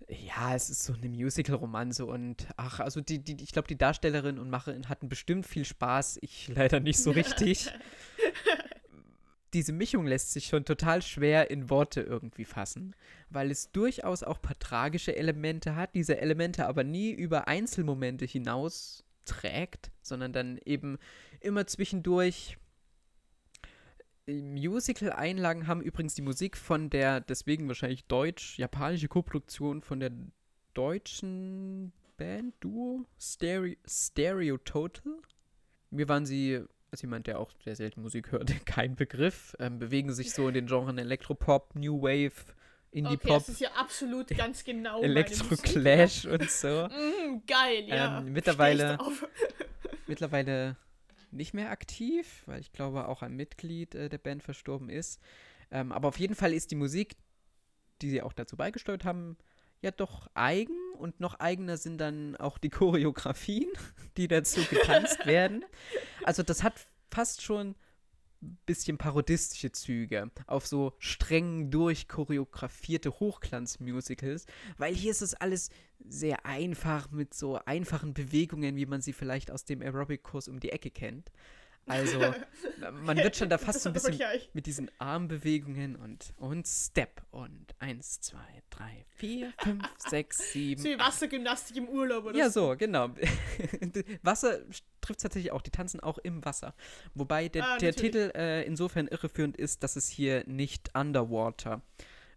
[0.08, 4.40] ja, es ist so eine Musical-Romanze und ach, also die, die, ich glaube, die Darstellerin
[4.40, 6.20] und Macherin hatten bestimmt viel Spaß.
[6.22, 7.72] Ich leider nicht so richtig.
[9.54, 12.96] Diese Mischung lässt sich schon total schwer in Worte irgendwie fassen,
[13.30, 19.04] weil es durchaus auch paar tragische Elemente hat, diese Elemente aber nie über Einzelmomente hinaus
[19.30, 20.98] trägt, sondern dann eben
[21.40, 22.58] immer zwischendurch
[24.28, 30.12] Musical-Einlagen haben übrigens die Musik von der, deswegen wahrscheinlich deutsch-japanische Koproduktion von der
[30.74, 35.14] deutschen Band, Duo, Stereo, Stereo Total.
[35.90, 36.62] Mir waren sie,
[36.92, 40.54] als jemand, der auch sehr selten Musik hört, kein Begriff, ähm, bewegen sich so in
[40.54, 42.54] den Genren Elektropop, New Wave,
[42.92, 46.88] Okay, Indie-Pop, das ist ja absolut ganz genau meine Elektro-Clash und so.
[46.88, 48.20] Mm, geil, ja.
[48.20, 48.98] Ähm, mittlerweile-
[50.08, 50.76] mittlerweile
[51.32, 55.22] nicht mehr aktiv, weil ich glaube auch ein Mitglied äh, der Band verstorben ist.
[55.72, 57.16] Ähm, aber auf jeden Fall ist die Musik,
[58.02, 59.38] die sie auch dazu beigesteuert haben,
[59.82, 63.70] ja doch eigen und noch eigener sind dann auch die Choreografien,
[64.18, 65.64] die dazu getanzt werden.
[66.24, 66.74] Also das hat
[67.12, 67.76] fast schon
[68.66, 74.46] bisschen parodistische Züge auf so streng durchchoreografierte Hochglanzmusicals,
[74.78, 75.70] weil hier ist es alles
[76.08, 80.70] sehr einfach mit so einfachen Bewegungen, wie man sie vielleicht aus dem Aerobic-Kurs um die
[80.70, 81.32] Ecke kennt.
[81.86, 82.20] Also
[83.04, 84.20] man wird schon da fast so ein bisschen
[84.54, 90.82] mit diesen Armbewegungen und, und Step und eins, zwei, drei, vier, fünf, sechs, sieben.
[90.82, 93.10] So wie Wassergymnastik im Urlaub oder Ja, so, genau.
[94.22, 94.60] Wasser
[95.02, 95.62] trifft tatsächlich auch.
[95.62, 96.76] Die tanzen auch im Wasser.
[97.16, 97.94] Wobei der, Ah, der.
[97.94, 101.82] Titel äh, insofern irreführend ist, dass es hier nicht Underwater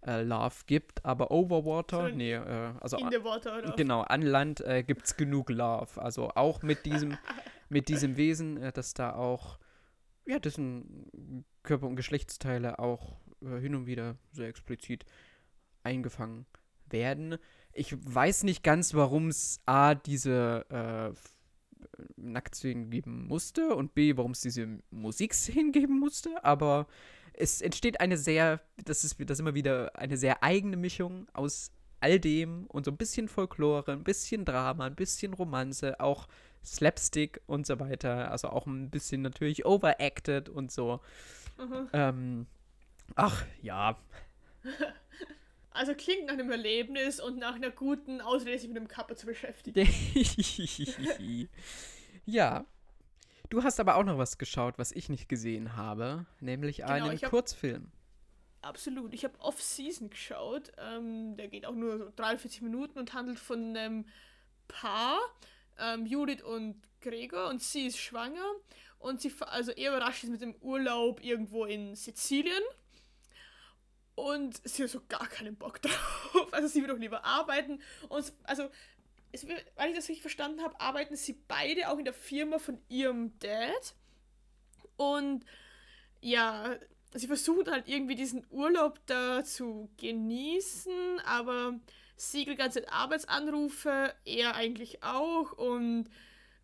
[0.07, 3.72] äh, Love gibt, aber Overwater, Sondern nee, äh, also In the water oder?
[3.76, 6.01] Genau, an Land äh, gibt es genug Love.
[6.01, 7.16] Also auch mit diesem,
[7.72, 9.58] mit diesem Wesen, äh, dass da auch,
[10.26, 15.04] ja, dessen Körper- und Geschlechtsteile auch äh, hin und wieder sehr explizit
[15.82, 16.46] eingefangen
[16.88, 17.38] werden.
[17.72, 21.14] Ich weiß nicht ganz, warum es A, diese äh,
[22.16, 26.86] Nacktszenen geben musste und B, warum es diese Musikszenen geben musste, aber
[27.34, 31.72] es entsteht eine sehr, das ist das ist immer wieder eine sehr eigene Mischung aus
[32.00, 36.28] all dem und so ein bisschen Folklore, ein bisschen Drama, ein bisschen Romanze, auch
[36.64, 41.00] Slapstick und so weiter, also auch ein bisschen natürlich overacted und so.
[41.58, 41.88] Mhm.
[41.92, 42.46] Ähm,
[43.14, 43.96] ach ja,
[45.74, 49.26] Also klingt nach einem Erlebnis und nach einer guten Ausrede, sich mit dem Kappa zu
[49.26, 49.88] beschäftigen.
[52.26, 52.64] ja.
[53.48, 57.20] Du hast aber auch noch was geschaut, was ich nicht gesehen habe, nämlich Genau, einen
[57.20, 57.90] Kurzfilm.
[58.60, 59.12] Absolut.
[59.12, 60.72] Ich habe Off-Season geschaut.
[60.78, 64.06] Ähm, der geht auch nur so 43 Minuten und handelt von einem
[64.68, 65.18] Paar,
[65.78, 68.44] ähm, Judith und Gregor, und sie ist schwanger.
[68.98, 72.62] Und sie, also er überrascht ist mit dem Urlaub irgendwo in Sizilien.
[74.14, 76.52] Und sie hat so gar keinen Bock drauf.
[76.52, 77.82] Also sie will doch lieber arbeiten.
[78.08, 78.70] Und also,
[79.32, 82.78] es, weil ich das richtig verstanden habe, arbeiten sie beide auch in der Firma von
[82.88, 83.94] ihrem Dad.
[84.96, 85.44] Und
[86.20, 86.76] ja,
[87.14, 91.80] sie versucht halt irgendwie diesen Urlaub da zu genießen, aber
[92.30, 95.52] sie kriegt die ganze Zeit Arbeitsanrufe, er eigentlich auch.
[95.52, 96.08] Und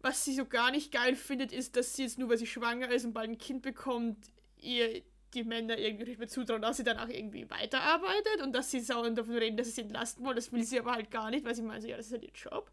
[0.01, 2.91] was sie so gar nicht geil findet, ist, dass sie jetzt nur, weil sie schwanger
[2.91, 4.19] ist und bald ein Kind bekommt,
[4.61, 5.03] ihr
[5.35, 9.11] die Männer irgendwie nicht mehr zutrauen, dass sie danach irgendwie weiterarbeitet und dass sie sauer
[9.11, 10.37] davon reden, dass sie sie entlasten wollen.
[10.37, 12.33] Das will sie aber halt gar nicht, weil sie meint, ja, das ist halt ihr
[12.33, 12.71] Job.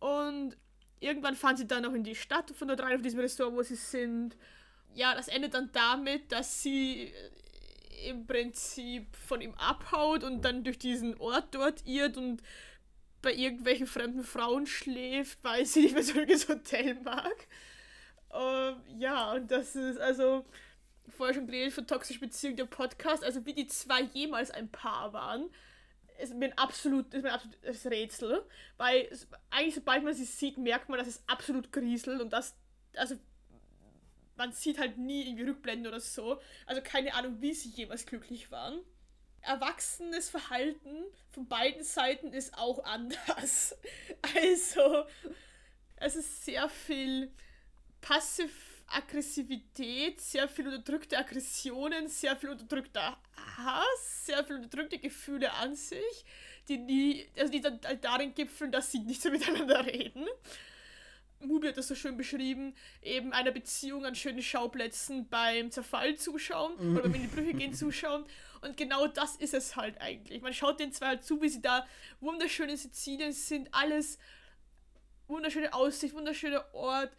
[0.00, 0.56] Und
[0.98, 3.62] irgendwann fahren sie dann auch in die Stadt von dort rein, auf diesem Restaurant, wo
[3.62, 4.36] sie sind.
[4.94, 7.12] Ja, das endet dann damit, dass sie
[8.04, 12.42] im Prinzip von ihm abhaut und dann durch diesen Ort dort irrt und
[13.22, 16.28] bei irgendwelchen fremden Frauen schläft, weil sie nicht mehr so ein
[16.58, 17.46] Hotel mag.
[18.34, 20.44] Uh, ja, und das ist also
[21.08, 25.12] vorher schon geredet von toxische Beziehung der Podcast, also wie die zwei jemals ein Paar
[25.12, 25.50] waren,
[26.18, 28.42] ist mir ein absolut, ist mir ein absolutes Rätsel,
[28.76, 29.08] weil
[29.50, 32.56] eigentlich sobald man sie sieht, merkt man, dass es absolut grieselt und das,
[32.96, 33.16] also
[34.42, 38.50] man sieht halt nie irgendwie Rückblenden oder so, also keine Ahnung, wie sie jemals glücklich
[38.50, 38.80] waren.
[39.40, 43.76] Erwachsenes Verhalten von beiden Seiten ist auch anders.
[44.36, 45.04] Also,
[45.96, 47.30] es ist sehr viel
[48.00, 53.16] Passiv-Aggressivität, sehr viel unterdrückte Aggressionen, sehr viel unterdrückter
[53.56, 56.24] Hass, sehr viel unterdrückte Gefühle an sich,
[56.68, 60.26] die nie, also die dann halt darin gipfeln, dass sie nicht so miteinander reden.
[61.44, 66.72] Mubi hat das so schön beschrieben, eben einer Beziehung an schönen Schauplätzen beim Zerfall zuschauen
[66.78, 66.96] mhm.
[66.96, 68.24] oder wenn die Brüche gehen zuschauen.
[68.60, 70.42] Und genau das ist es halt eigentlich.
[70.42, 71.86] Man schaut den zwei halt zu, wie sie da
[72.20, 74.18] wunderschöne Sizilien sind, alles
[75.26, 77.10] wunderschöne Aussicht, wunderschöner Ort,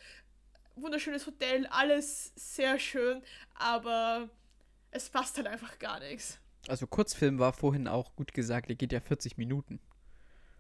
[0.76, 3.22] wunderschönes Hotel, alles sehr schön,
[3.56, 4.30] aber
[4.92, 6.40] es passt halt einfach gar nichts.
[6.68, 9.80] Also Kurzfilm war vorhin auch gut gesagt, der geht ja 40 Minuten.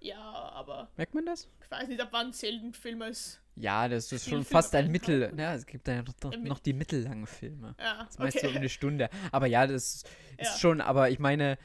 [0.03, 0.89] Ja, aber.
[0.97, 1.47] Merkt man das?
[1.63, 3.39] Ich weiß nicht, ab wann zählt ein Film als.
[3.55, 5.31] Ja, das ist schon fast ein Mittel.
[5.37, 7.75] Ja, es gibt ja noch, noch die mittellangen Filme.
[7.79, 8.49] Ja, das meist okay.
[8.49, 9.09] so eine Stunde.
[9.31, 10.07] Aber ja, das ist
[10.39, 10.57] ja.
[10.57, 11.57] schon, aber ich meine,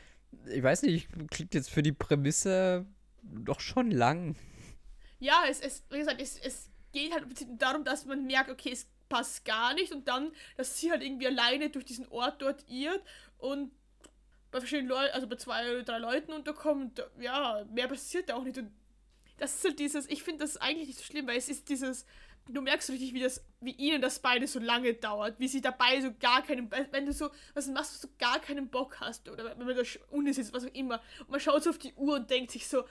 [0.47, 2.87] ich weiß nicht, klingt jetzt für die Prämisse
[3.23, 4.37] doch schon lang.
[5.19, 7.25] Ja, es, es wie gesagt, es, es geht halt
[7.59, 11.27] darum, dass man merkt, okay, es passt gar nicht und dann, dass sie halt irgendwie
[11.27, 13.03] alleine durch diesen Ort dort irrt
[13.39, 13.73] und
[14.51, 18.45] bei verschiedenen Leuten, also bei zwei oder drei Leuten unterkommt, ja, mehr passiert da auch
[18.45, 18.59] nicht.
[18.59, 18.71] Und
[19.39, 22.05] das ist halt dieses, ich finde das eigentlich nicht so schlimm, weil es ist dieses,
[22.49, 26.01] du merkst richtig, wie das, wie ihnen das beide so lange dauert, wie sie dabei
[26.01, 29.45] so gar keinen, wenn du so, was machst, du so gar keinen Bock hast, oder
[29.45, 32.17] wenn man da unten sitzt, was auch immer, und man schaut so auf die Uhr
[32.17, 32.85] und denkt sich so,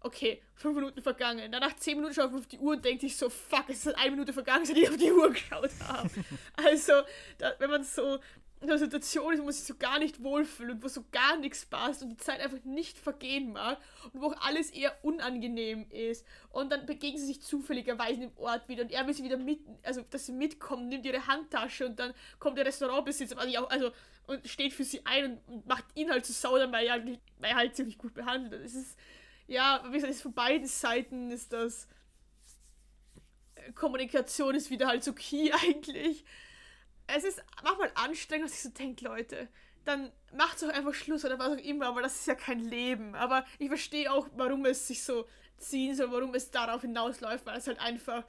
[0.00, 1.50] okay, fünf Minuten vergangen.
[1.50, 3.96] Danach zehn Minuten schaut man auf die Uhr und denkt sich so, fuck, es ist
[3.96, 6.10] eine Minute vergangen, seit ich auf die Uhr geschaut habe.
[6.56, 6.92] also,
[7.38, 8.18] da, wenn man so
[8.64, 11.64] einer Situation ist, wo man sich so gar nicht wohlfühlt und wo so gar nichts
[11.66, 13.78] passt und die Zeit einfach nicht vergehen mag
[14.12, 18.68] und wo auch alles eher unangenehm ist und dann begegnen sie sich zufälligerweise im Ort
[18.68, 21.98] wieder und er will sie wieder mit, also dass sie mitkommen, nimmt ihre Handtasche und
[21.98, 23.90] dann kommt der Restaurantbesitzer, also, also
[24.26, 27.56] und steht für sie ein und, macht ihn halt zu Saudern, weil er weil er
[27.56, 28.64] halt ziemlich gut behandelt.
[28.64, 28.98] Es ist
[29.46, 31.86] ja, wie gesagt, von beiden Seiten ist das
[33.54, 36.24] äh, Kommunikation ist wieder halt so key eigentlich.
[37.06, 39.48] Es ist manchmal anstrengend, dass ich so denke, Leute,
[39.84, 43.14] dann macht doch einfach Schluss oder was auch immer, aber das ist ja kein Leben.
[43.14, 45.26] Aber ich verstehe auch, warum es sich so
[45.58, 48.24] ziehen soll, warum es darauf hinausläuft, weil es halt einfach,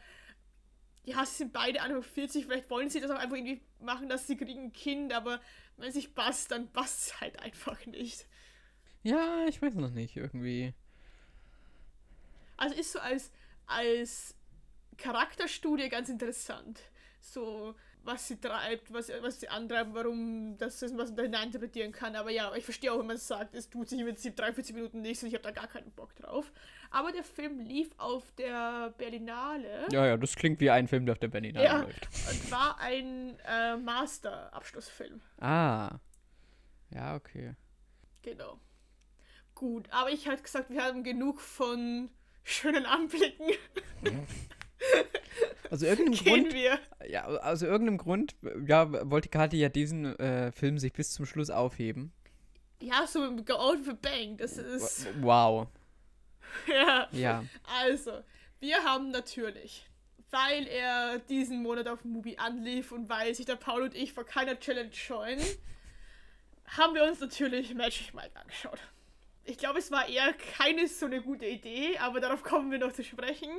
[1.06, 4.28] ja, sie sind beide Anfang 40, vielleicht wollen sie das auch einfach irgendwie machen, dass
[4.28, 5.40] sie kriegen ein Kind, aber
[5.78, 8.26] wenn es nicht passt, dann passt es halt einfach nicht.
[9.04, 10.74] Ja, ich weiß noch nicht, irgendwie.
[12.58, 13.32] Also ist so als,
[13.68, 14.36] als
[14.98, 16.80] Charakterstudie ganz interessant.
[17.20, 17.76] So,
[18.06, 22.16] was sie treibt, was, was sie antreibt, warum das ist, was man da hineininterpretieren kann.
[22.16, 25.02] Aber ja, ich verstehe auch, wenn man sagt, es tut sich im Prinzip 43 Minuten
[25.02, 26.52] nichts und ich habe da gar keinen Bock drauf.
[26.92, 29.88] Aber der Film lief auf der Berlinale.
[29.92, 32.08] Ja, ja, das klingt wie ein Film, der auf der Berlinale ja, läuft.
[32.30, 35.22] Und war ein äh, Master-Abschlussfilm.
[35.40, 35.98] Ah.
[36.92, 37.56] Ja, okay.
[38.22, 38.60] Genau.
[39.56, 42.10] Gut, aber ich hatte gesagt, wir haben genug von
[42.44, 43.48] schönen Anblicken.
[45.72, 46.54] Also irgendeinem Grund.
[46.54, 46.80] Wir.
[47.10, 48.36] Ja, also irgendeinem Grund,
[48.68, 52.14] ja, wollte Kathi ja diesen äh, Film sich bis zum Schluss aufheben.
[52.82, 55.08] Ja, so Go Out for Bang, das ist.
[55.22, 55.68] Wow.
[56.68, 57.08] ja.
[57.12, 57.44] Ja.
[57.82, 58.12] Also,
[58.60, 59.88] wir haben natürlich,
[60.30, 64.26] weil er diesen Monat auf Mubi anlief und weil sich der Paul und ich vor
[64.26, 65.42] keiner Challenge scheuen,
[66.78, 68.80] haben wir uns natürlich Magic Mike angeschaut
[69.46, 72.92] ich glaube, es war eher keine so eine gute Idee, aber darauf kommen wir noch
[72.92, 73.50] zu sprechen.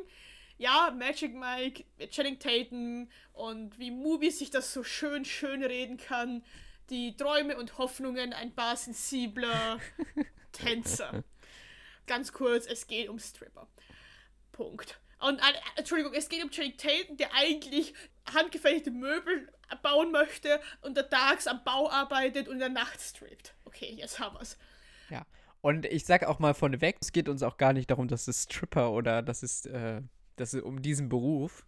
[0.58, 6.44] Ja, Magic Mike, Channing Tatum und wie Mubi sich das so schön schön reden kann.
[6.90, 9.78] Die Träume und Hoffnungen ein paar sensibler
[10.52, 11.24] Tänzer.
[12.06, 13.68] Ganz kurz, es geht um Stripper.
[14.52, 15.00] Punkt.
[15.18, 17.94] Und, äh, Entschuldigung, es geht um Channing Tatum, der eigentlich
[18.32, 19.48] handgefertigte Möbel
[19.82, 23.54] bauen möchte und der tags am Bau arbeitet und in der Nacht strippt.
[23.64, 24.56] Okay, jetzt haben wir's.
[25.10, 25.26] Ja.
[25.60, 28.28] Und ich sag auch mal von weg, es geht uns auch gar nicht darum, dass
[28.28, 30.02] es Stripper oder dass es, äh,
[30.36, 31.64] dass es um diesen Beruf.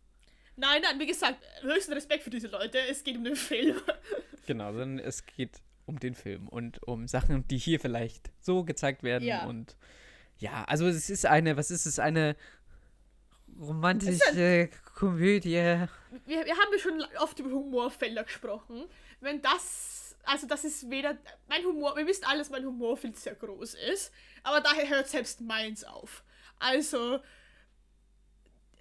[0.57, 2.79] Nein, nein, wie gesagt, höchsten Respekt für diese Leute.
[2.79, 3.77] Es geht um den Film.
[4.47, 9.03] genau, sondern es geht um den Film und um Sachen, die hier vielleicht so gezeigt
[9.03, 9.25] werden.
[9.25, 9.47] Ja.
[9.47, 9.77] Und
[10.39, 12.37] ja, also es ist eine, was ist es, eine
[13.61, 15.55] romantische ein, Komödie.
[15.55, 15.89] Wir,
[16.27, 18.85] wir haben ja schon oft über Humorfelder gesprochen.
[19.21, 21.17] Wenn das also das ist weder,
[21.49, 24.13] mein Humor, wir wissen alles, mein Humor viel sehr groß ist,
[24.43, 26.23] aber daher hört selbst meins auf.
[26.59, 27.21] Also,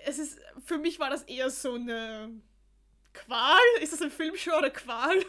[0.07, 2.31] es ist, für mich war das eher so eine
[3.13, 3.59] Qual.
[3.81, 5.17] Ist das ein Filmgenre Qual?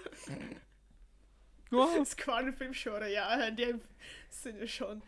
[1.70, 1.84] Ja.
[1.84, 3.82] Das ist Qual ein Filmgenre, ja, in dem
[4.30, 5.02] Sinne schon.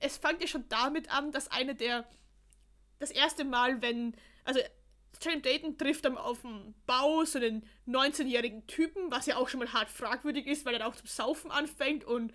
[0.00, 2.08] Es fängt ja schon damit an, dass eine der,
[2.98, 4.58] das erste Mal, wenn, also
[5.20, 9.60] Channing Dayton trifft dann auf dem Bau so einen 19-jährigen Typen, was ja auch schon
[9.60, 12.32] mal hart fragwürdig ist, weil er auch zum Saufen anfängt und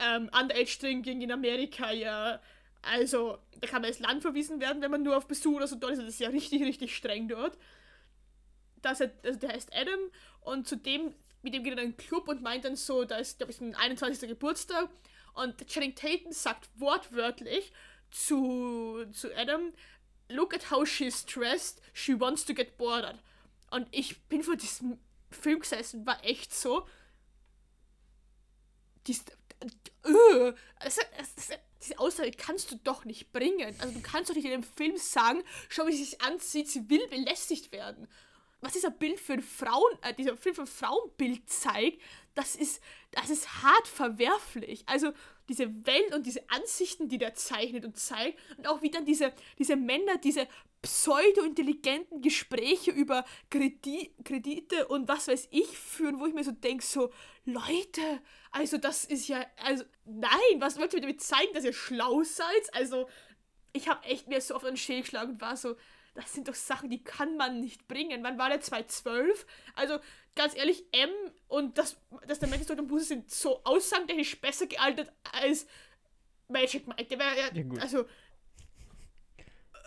[0.00, 2.40] ähm, Underage-Drinking in Amerika ja,
[2.82, 5.76] also da kann man ins Land verwiesen werden, wenn man nur auf Besuch oder so
[5.76, 6.00] dort ist.
[6.00, 7.56] Das ist ja richtig, richtig streng dort.
[8.82, 10.00] Das er, also der heißt Adam
[10.40, 13.38] und zudem, mit dem geht er in einen Club und meint dann so, da ist,
[13.38, 14.28] glaube ich, ein 21.
[14.28, 14.90] Geburtstag
[15.34, 17.72] und Channing Tatum sagt wortwörtlich
[18.10, 19.72] zu, zu Adam,
[20.28, 23.18] look at how she's dressed, she wants to get boarded.
[23.70, 24.98] Und ich bin vor diesem
[25.30, 26.86] Film gesessen, war echt so.
[29.06, 29.41] Dies, es, es, es,
[31.82, 33.74] diese Aussage kannst du doch nicht bringen.
[33.80, 36.88] Also du kannst doch nicht in dem Film sagen, schau, wie sie sich anzieht, sie
[36.88, 38.08] will belästigt werden.
[38.60, 42.00] Was dieser Bild für ein Frauen, äh, dieser Film für ein Frauenbild zeigt,
[42.34, 44.84] das ist, das ist hart verwerflich.
[44.86, 45.12] Also
[45.48, 49.32] diese Welt und diese Ansichten, die der zeichnet und zeigt und auch wie dann diese,
[49.58, 50.46] diese Männer diese
[50.82, 56.84] pseudo-intelligenten Gespräche über Kredi Kredite und was weiß ich führen, wo ich mir so denke,
[56.84, 57.12] so,
[57.44, 58.20] Leute,
[58.50, 62.74] also das ist ja, also nein, was wollt ihr damit zeigen, dass ihr schlau seid?
[62.74, 63.08] Also
[63.72, 65.76] ich habe echt mir so oft einen Schädel geschlagen und war so,
[66.14, 68.22] das sind doch Sachen, die kann man nicht bringen.
[68.22, 69.46] Wann war der 2012?
[69.74, 69.98] Also
[70.34, 71.10] ganz ehrlich, M
[71.48, 75.66] und das, das der Magic und Buße sind so aussagentechnisch besser gealtert als
[76.48, 77.04] Magic Mike.
[77.04, 78.04] Der wäre ja, also.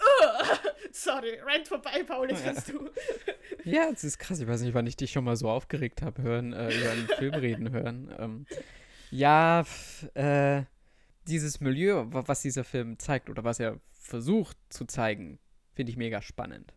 [0.91, 2.89] Sorry, Rent vorbei, Paul, jetzt kannst du.
[3.63, 4.39] Ja, es ist krass.
[4.39, 7.07] Ich weiß nicht, wann ich dich schon mal so aufgeregt habe, hören, äh, über einen
[7.07, 8.13] Film reden hören.
[8.19, 8.45] Ähm,
[9.09, 10.63] ja, f- äh,
[11.27, 15.39] dieses Milieu, wa- was dieser Film zeigt oder was er versucht zu zeigen,
[15.73, 16.73] finde ich mega spannend.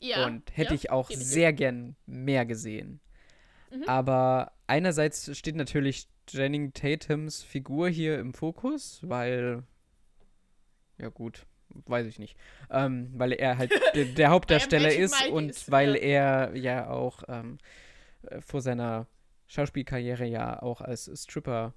[0.00, 0.26] Ja.
[0.26, 3.00] und hätte ja, ich auch sehr gern mehr gesehen.
[3.72, 3.84] Mhm.
[3.88, 9.62] Aber einerseits steht natürlich Channing Tatums Figur hier im Fokus, weil
[10.98, 11.46] ja gut,
[11.86, 12.36] weiß ich nicht,
[12.70, 13.72] ähm, weil er halt
[14.16, 16.48] der, Hauptdarsteller ist Mike und ist, weil ja.
[16.48, 17.58] er ja auch ähm,
[18.22, 19.06] äh, vor seiner
[19.46, 21.74] Schauspielkarriere ja auch als Stripper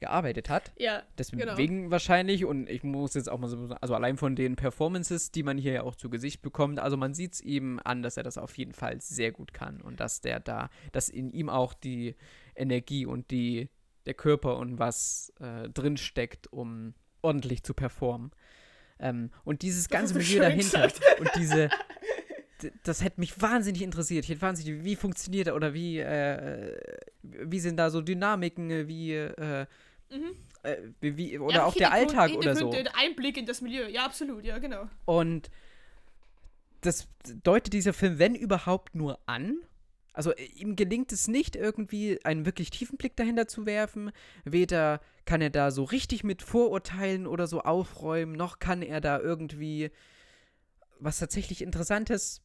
[0.00, 0.72] gearbeitet hat.
[0.76, 1.90] Ja, Deswegen Genau.
[1.90, 5.56] wahrscheinlich, und ich muss jetzt auch mal so, also allein von den Performances, die man
[5.56, 8.36] hier ja auch zu Gesicht bekommt, also man sieht es ihm an, dass er das
[8.36, 12.16] auf jeden Fall sehr gut kann und dass der da, dass in ihm auch die
[12.54, 13.70] Energie und die,
[14.04, 18.32] der Körper und was äh, drinsteckt, um ordentlich zu performen.
[19.04, 21.00] Ähm, und dieses Das ganze Milieu dahinter gesagt.
[21.20, 21.68] und diese,
[22.82, 24.24] das hätte mich wahnsinnig interessiert.
[24.24, 26.74] Ich hätte wahnsinnig, wie funktioniert er oder wie, äh,
[27.22, 29.66] wie sind da so Dynamiken, äh, wie, äh,
[30.10, 30.36] Mhm.
[30.62, 32.70] äh, wie, oder ja, auch der Alltag oder so.
[32.72, 34.88] Hintergründe, Einblick in das Milieu, ja, absolut, ja, genau.
[35.06, 35.50] Und
[36.82, 37.08] das
[37.42, 39.56] deutet dieser Film, wenn überhaupt, nur an.
[40.14, 44.10] Also äh, ihm gelingt es nicht, irgendwie einen wirklich tiefen Blick dahinter zu werfen.
[44.44, 49.18] Weder kann er da so richtig mit Vorurteilen oder so aufräumen, noch kann er da
[49.20, 49.90] irgendwie
[50.98, 52.40] was tatsächlich Interessantes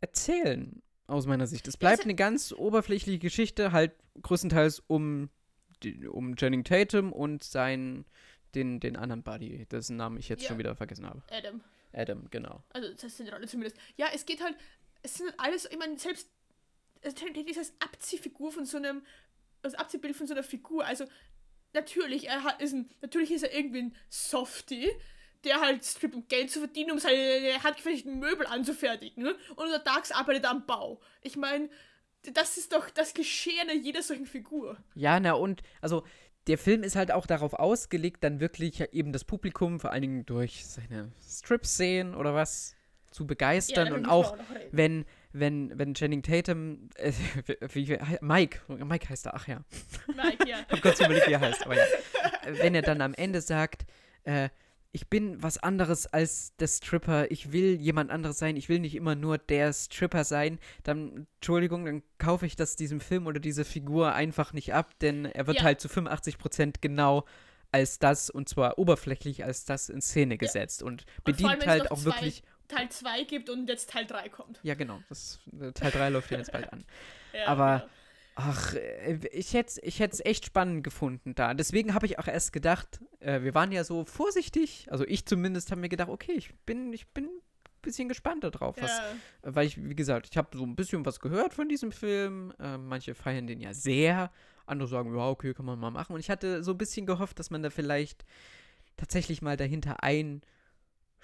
[0.00, 1.66] erzählen, aus meiner Sicht.
[1.68, 3.92] Es bleibt es- eine ganz oberflächliche Geschichte, halt
[4.22, 5.30] größtenteils um,
[6.10, 8.04] um Channing Tatum und seinen,
[8.54, 10.48] den, den anderen Buddy, dessen Namen ich jetzt Ja.
[10.48, 11.22] schon wieder vergessen habe.
[11.30, 11.60] Adam.
[11.92, 12.62] Adam, genau.
[12.70, 13.76] Also, das der Rolle zumindest.
[13.96, 14.56] Ja, es geht halt,
[15.02, 16.28] es sind alles, ich meine, selbst,
[17.04, 19.02] es ist als Abziehfigur von so einem,
[19.62, 20.84] als Abziehbild von so einer Figur.
[20.84, 21.04] Also,
[21.72, 24.90] natürlich, er hat, ist ein, natürlich ist er irgendwie ein Softie,
[25.44, 29.22] der halt strippt, um Geld zu verdienen, um seine handgefertigten Möbel anzufertigen.
[29.22, 29.36] Ne?
[29.50, 31.00] Und untertags arbeitet er am Bau.
[31.20, 31.68] Ich meine,
[32.32, 33.12] das ist doch das
[33.60, 34.78] einer jeder solchen Figur.
[34.94, 36.04] Ja, na und, also,
[36.46, 40.26] der Film ist halt auch darauf ausgelegt, dann wirklich eben das Publikum, vor allen Dingen
[40.26, 42.76] durch seine Strip-Szenen oder was,
[43.14, 44.36] zu begeistern da und auch,
[44.72, 47.12] wenn, wenn, wenn Channing Tatum, äh,
[47.72, 49.60] wie, wie, Mike, Mike heißt er, ach ja,
[50.06, 50.58] Mike, ja.
[50.68, 51.84] hab kurz überlegt, wie er heißt, aber ja.
[52.60, 53.84] Wenn er dann am Ende sagt,
[54.24, 54.48] äh,
[54.92, 58.94] ich bin was anderes als der Stripper, ich will jemand anderes sein, ich will nicht
[58.94, 63.64] immer nur der Stripper sein, dann, Entschuldigung, dann kaufe ich das diesem Film oder diese
[63.64, 65.64] Figur einfach nicht ab, denn er wird Ja.
[65.64, 67.24] halt zu 85% genau
[67.72, 71.90] als das, und zwar oberflächlich als das in Szene gesetzt und Und bedient es halt
[71.90, 74.60] auch wirklich, Teil 2 gibt und jetzt Teil 3 kommt.
[74.62, 76.84] ja genau, das, äh, Teil 3 läuft ja jetzt bald an.
[77.32, 77.90] Ja, Aber- genau.
[78.36, 81.54] Ach, äh, ich hätte ich es echt spannend gefunden da.
[81.54, 85.70] Deswegen habe ich auch erst gedacht, äh, wir waren ja so vorsichtig, also ich zumindest
[85.70, 87.30] habe mir gedacht, okay, ich bin, ich bin ein
[87.82, 89.04] bisschen gespannt darauf, was, Ja.
[89.42, 92.52] weil ich, wie gesagt, ich habe so ein bisschen was gehört von diesem Film.
[92.58, 94.32] Äh, manche feiern den ja sehr,
[94.66, 96.14] andere sagen, ja, okay, kann man mal machen.
[96.14, 98.24] Und ich hatte so ein bisschen gehofft, dass man da vielleicht
[98.96, 100.02] tatsächlich mal dahinter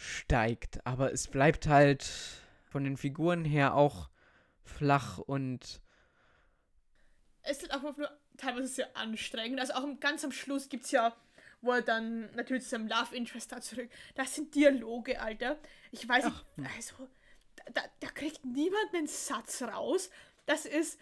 [0.01, 0.85] einsteigt.
[0.85, 2.05] Aber es bleibt halt
[2.71, 4.09] von den Figuren her auch
[4.65, 5.81] flach und.
[7.43, 9.61] Es ist einfach nur teilweise sehr anstrengend.
[9.61, 11.15] Also auch ganz am Schluss gibt es ja,
[11.61, 13.91] wo er dann natürlich zu seinem Love Interest da zurück.
[14.15, 15.59] Das sind Dialoge, Alter.
[15.91, 16.45] Ich weiß nicht,
[16.77, 17.09] also,
[17.73, 20.11] da, da kriegt niemand einen Satz raus.
[20.47, 20.99] Das ist.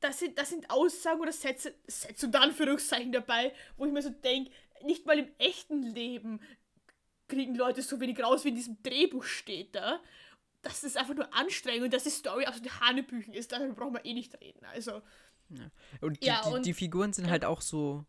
[0.00, 4.08] Das sind, das sind Aussagen oder Sätze, Sätze und Anführungszeichen dabei, wo ich mir so
[4.08, 4.50] denke,
[4.82, 6.40] nicht mal im echten Leben
[7.30, 10.00] kriegen Leute so wenig raus, wie in diesem Drehbuch steht da.
[10.62, 14.04] Das ist einfach nur anstrengend und dass die Story absolut Hanebüchen ist, darüber brauchen wir
[14.04, 14.64] eh nicht reden.
[14.66, 15.00] Also.
[15.48, 15.70] Ja.
[16.02, 17.30] Und, die, Ja, und- die Figuren sind ja.
[17.30, 18.04] halt auch so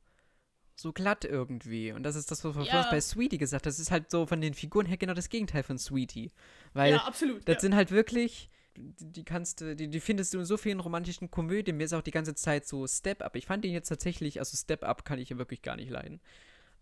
[0.75, 1.91] so glatt irgendwie.
[1.91, 2.87] Und das ist das, was wir Ja.
[2.89, 3.69] bei Sweetie gesagt haben.
[3.69, 6.31] Das ist halt so von den Figuren her genau das Gegenteil von Sweetie.
[6.73, 7.47] Weil ja, absolut.
[7.47, 10.79] das sind halt wirklich, die, die kannst du, die, die findest du in so vielen
[10.79, 11.77] romantischen Komödien.
[11.77, 13.35] Mir ist auch die ganze Zeit so Step Up.
[13.35, 16.19] Ich fand den jetzt tatsächlich, also Step Up kann ich ja wirklich gar nicht leiden.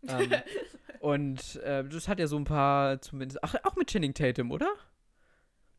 [0.07, 0.31] ähm,
[0.99, 3.43] und äh, das hat ja so ein paar zumindest.
[3.43, 4.71] Ach, auch mit Channing Tatum, oder?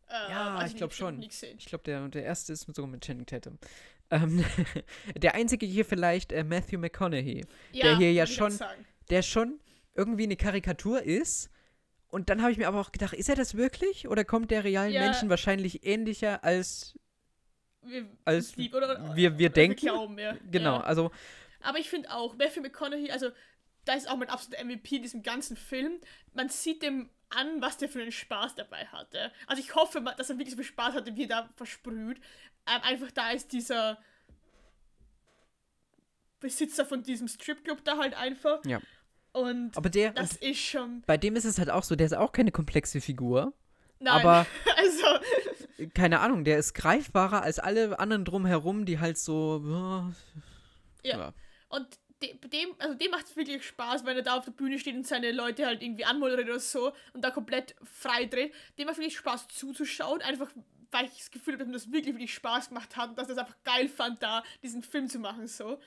[0.08, 1.22] Äh, ja, ich glaub nicht, schon.
[1.58, 3.58] Ich glaube, der, der erste ist sogar mit Channing Tatum.
[4.10, 4.44] Ähm,
[5.16, 7.44] der einzige hier vielleicht äh, Matthew McConaughey,
[7.80, 8.58] der hier ja schon-
[9.08, 9.60] der schon
[9.94, 11.50] irgendwie eine Karikatur ist.
[12.08, 14.08] Und dann habe ich mir aber auch gedacht, ist er das wirklich?
[14.08, 15.02] Oder kommt der realen Ja.
[15.02, 16.98] Menschen wahrscheinlich ähnlicher als
[17.82, 19.76] Wir, als lieb, oder, wir- wir oder denken?
[19.86, 20.36] glauben, ja.
[20.50, 20.80] Genau, Ja.
[20.82, 21.12] also
[21.60, 23.30] Aber ich finde auch, Matthew McConaughey, also
[23.90, 25.98] da ist auch mein absoluter MVP in diesem ganzen Film.
[26.32, 29.32] Man sieht dem an, was der für einen Spaß dabei hatte.
[29.48, 32.18] Also ich hoffe, dass er wirklich so viel Spaß hatte, wie er da versprüht.
[32.68, 33.98] Ähm, einfach da ist dieser
[36.38, 38.64] Besitzer von diesem Stripclub da halt einfach.
[38.64, 38.80] Ja.
[39.32, 41.02] Und aber der das ist schon.
[41.06, 43.52] bei dem ist es halt auch so, der ist auch keine komplexe Figur,
[43.98, 45.88] Nein, aber also.
[45.94, 49.64] keine Ahnung, der ist greifbarer als alle anderen drumherum, die halt so
[51.02, 51.18] Ja.
[51.18, 51.34] ja.
[51.68, 54.94] Und dem, also dem macht es wirklich Spaß, wenn er da auf der Bühne steht
[54.94, 58.54] und seine Leute halt irgendwie anmoderiert oder so und da komplett frei dreht.
[58.78, 60.50] Dem macht wirklich Spaß zuzuschauen, einfach
[60.92, 63.28] weil ich das Gefühl habe, dass mir das wirklich, wirklich Spaß gemacht hat und dass
[63.28, 65.80] er es einfach geil fand, da diesen Film zu machen, so.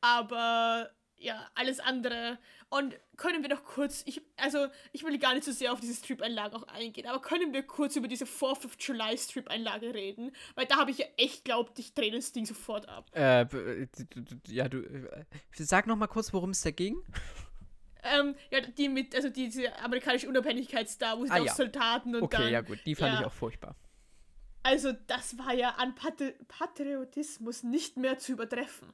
[0.00, 2.38] Aber ja, alles andere.
[2.70, 5.94] Und können wir noch kurz, ich, also ich will gar nicht so sehr auf diese
[5.94, 10.32] Strip-Einlage auch eingehen, aber können wir kurz über diese 4th of July Strip-Einlage reden?
[10.54, 13.06] Weil da habe ich ja echt glaubt, ich drehe das Ding sofort ab.
[13.16, 13.86] Äh, d-
[14.48, 16.96] ja, du äh, sag noch mal kurz, worum es da ging.
[18.04, 21.52] Ähm, ja, die mit, also diese amerikanische Unabhängigkeitsstar, wo sie Ah, da ja.
[21.52, 22.52] auch Soldaten und Okay, dann.
[22.52, 23.20] ja gut, die fand ja.
[23.20, 23.74] ich auch furchtbar.
[24.62, 28.92] Also, das war ja an Patri Patriotismus nicht mehr zu übertreffen.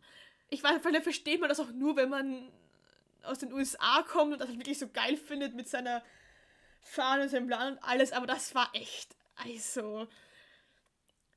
[0.54, 2.48] Ich weiß, vielleicht versteht man das auch nur, wenn man
[3.24, 6.02] aus den USA kommt und das halt wirklich so geil findet mit seiner
[6.80, 10.06] Fahne und seinem Plan und alles, aber das war echt, also,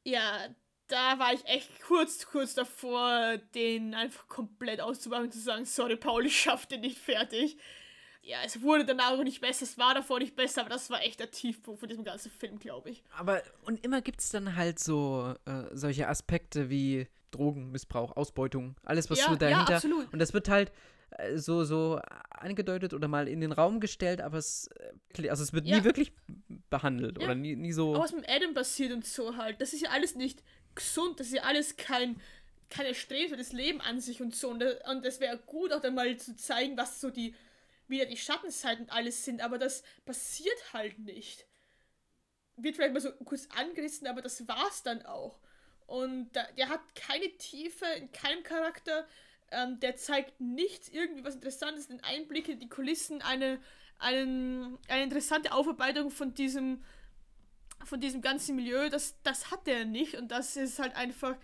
[0.04, 0.50] ja,
[0.88, 5.96] da war ich echt kurz, kurz davor, den einfach komplett auszumachen und zu sagen, sorry,
[5.96, 7.58] Paul, ich schaff den nicht fertig.
[8.22, 11.02] Ja, es wurde danach auch nicht besser, es war davor nicht besser, aber das war
[11.02, 13.04] echt der Tiefpunkt von diesem ganzen Film, glaube ich.
[13.18, 17.08] Aber, und immer gibt es dann halt so äh, solche Aspekte wie
[17.38, 19.76] Drogenmissbrauch, Ausbeutung, alles, was ja, so ja, dahinter.
[19.76, 20.12] absolut.
[20.12, 20.72] und das wird halt
[21.12, 22.00] äh, so, so
[22.32, 24.70] angedeutet oder mal in den Raum gestellt, aber es,
[25.18, 25.78] äh, also es wird Ja.
[25.80, 26.12] nie wirklich
[26.70, 27.26] behandelt Ja.
[27.26, 27.94] oder nie, nie so.
[27.96, 30.44] Aber was mit Adam passiert und so halt, das ist ja alles nicht
[30.76, 32.20] gesund, das ist ja alles kein,
[32.70, 34.50] für das Leben an sich und so.
[34.50, 37.34] Und, das- und es wäre gut, auch dann mal zu zeigen, was so die,
[37.88, 41.46] wieder die Schattenseiten und alles sind, aber das passiert halt nicht.
[42.58, 45.40] Wird vielleicht mal so kurz angerissen, aber das war's dann auch.
[45.88, 49.08] Und der hat keine Tiefe in keinem Charakter.
[49.52, 53.60] Ähm, der zeigt nichts, irgendwie was Interessantes, den Einblicke, in die Kulissen, eine,
[53.98, 56.84] einen, eine interessante Aufarbeitung von diesem,
[57.86, 58.90] von diesem ganzen Milieu.
[58.90, 61.36] Das, das hat er nicht und das ist halt einfach.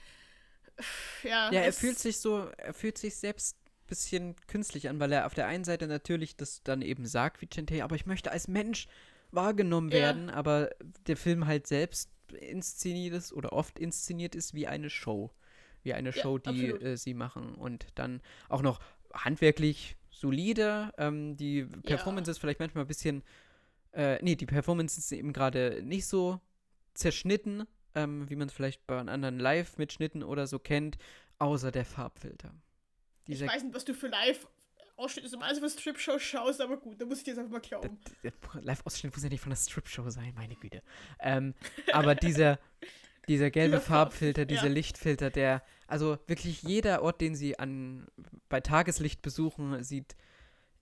[1.24, 5.12] Ja, ja, er fühlt sich so, er fühlt sich selbst ein bisschen künstlich an, weil
[5.12, 8.32] er auf der einen Seite natürlich das dann eben sagt wie Chente, aber ich möchte
[8.32, 8.88] als Mensch
[9.32, 10.00] wahrgenommen Ja.
[10.00, 10.72] werden, aber
[11.08, 15.32] der Film halt selbst inszeniert ist oder oft inszeniert ist wie eine Show.
[15.84, 18.80] Wie eine Ja, Show, die äh, sie machen und dann auch noch
[19.14, 20.94] handwerklich solide.
[20.98, 23.24] Ähm, die Performance ist vielleicht manchmal ein bisschen,
[23.94, 26.40] äh, nee, die Performance ist eben gerade nicht so
[26.94, 27.66] zerschnitten,
[27.96, 30.98] ähm, wie man es vielleicht bei anderen Live-Mitschnitten oder so kennt,
[31.40, 32.54] außer der Farbfilter.
[33.26, 34.08] Ich Dieser weiß nicht, was du für
[35.04, 38.00] Live-Ausschnitte normalerweise für Strip-Show schaust, aber gut, da muss ich dir jetzt einfach mal glauben.
[38.62, 40.82] Live-Ausschnitt muss ja nicht von der Strip-Show sein, meine Güte.
[41.20, 41.54] Ähm,
[41.92, 42.60] aber dieser,
[43.28, 44.74] dieser gelbe Farbfilter, Farb- dieser ja.
[44.74, 48.08] Lichtfilter, der, also wirklich jeder Ort, den sie an,
[48.50, 50.16] bei Tageslicht besuchen, sieht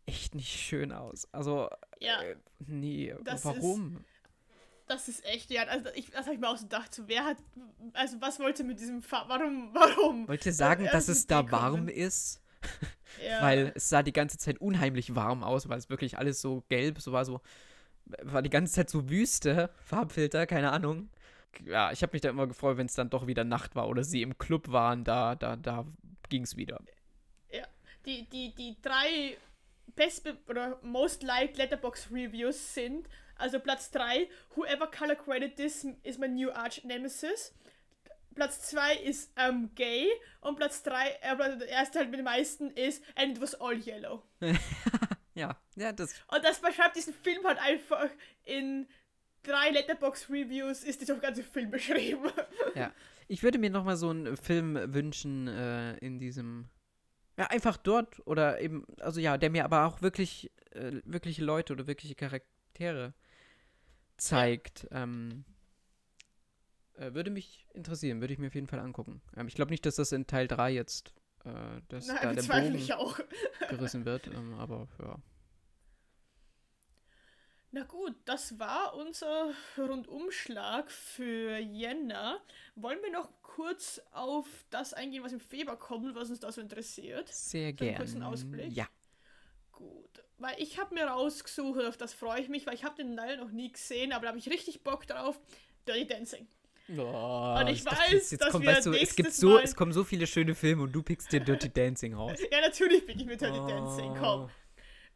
[0.05, 1.27] echt nicht schön aus.
[1.31, 1.69] Also,
[1.99, 4.03] Ja, äh, nee, Das ist- warum?
[4.87, 7.23] das ist echt, ja, also ich, das habe ich mir auch so gedacht, so, wer
[7.23, 7.37] hat,
[7.93, 10.27] also was wollte mit diesem, Fa warum, warum?
[10.27, 12.40] Wollte sagen, dass es da warm ist?
[13.23, 13.41] Ja.
[13.41, 16.99] weil es sah die ganze Zeit unheimlich warm aus, weil es wirklich alles so gelb,
[16.99, 17.41] so war so,
[18.05, 21.09] war die ganze Zeit so Wüste, Farbfilter, keine Ahnung.
[21.65, 24.03] Ja, ich habe mich da immer gefreut, wenn es dann doch wieder Nacht war oder
[24.03, 25.85] sie im Club waren, da, da, da
[26.29, 26.81] ging es wieder.
[27.51, 27.65] Ja,
[28.05, 29.37] die, die, die drei
[29.95, 36.17] best oder most liked Letterbox Reviews sind, also Platz 3, Whoever color graded this is
[36.17, 37.53] my new arch nemesis.
[38.35, 40.07] Platz 2 ist ähm, gay
[40.41, 43.77] und Platz 3, äh, der erste halt mit den meisten ist And it was all
[43.77, 44.23] yellow.
[45.33, 46.13] ja, ja, das.
[46.27, 48.09] Und das beschreibt diesen Film halt einfach
[48.43, 48.87] in
[49.43, 52.29] drei Letterbox-Reviews ist dieser ganze Film beschrieben.
[52.75, 52.91] ja.
[53.27, 56.69] Ich würde mir nochmal so einen Film wünschen äh, in diesem.
[57.37, 61.73] Ja, einfach dort oder eben, also ja, der mir aber auch wirklich, äh, wirkliche Leute
[61.73, 63.13] oder wirkliche Charaktere
[64.17, 64.87] zeigt.
[64.91, 65.03] Ja.
[65.03, 65.45] Ähm,
[67.01, 69.21] äh, würde mich interessieren, würde ich mir auf jeden Fall angucken.
[69.35, 71.13] Ähm, ich glaube nicht, dass das in Teil 3 jetzt
[71.45, 73.19] äh, dass Nein, da der Bogen ich auch.
[73.69, 75.17] gerissen wird, ähm, aber ja.
[77.73, 82.41] Na gut, das war unser Rundumschlag für Jänner.
[82.75, 86.59] Wollen wir noch kurz auf das eingehen, was im Februar kommt, was uns da so
[86.59, 87.29] interessiert?
[87.29, 87.97] Sehr gerne.
[87.97, 88.73] kurzen Ausblick.
[88.73, 88.87] Ja.
[89.71, 93.15] Gut, weil ich habe mir rausgesucht, auf das freue ich mich, weil ich habe den
[93.15, 95.39] Nile noch nie gesehen, aber da habe ich richtig Bock drauf.
[95.87, 96.47] Dirty Dancing.
[96.97, 99.63] Oh, und ich weiß, jetzt, jetzt dass kommt, wir weißt du, es gibt so, Mal
[99.63, 102.37] es kommen so viele schöne Filme und du pickst dir Dirty Dancing raus.
[102.51, 103.67] ja, natürlich bin ich mit Dirty oh.
[103.67, 104.49] Dancing, komm.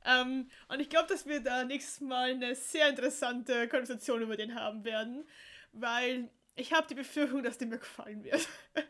[0.05, 4.55] Ähm, und ich glaube, dass wir da nächstes Mal eine sehr interessante Konversation über den
[4.55, 5.25] haben werden,
[5.73, 8.47] weil ich habe die Befürchtung, dass der mir gefallen wird.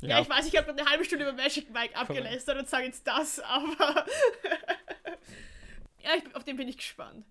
[0.00, 0.08] ja.
[0.08, 0.20] ja.
[0.20, 3.38] ich weiß, ich habe eine halbe Stunde über Magic Mike abgelästert und sage jetzt das,
[3.40, 4.06] aber
[6.02, 7.26] ja, ich, auf den bin ich gespannt.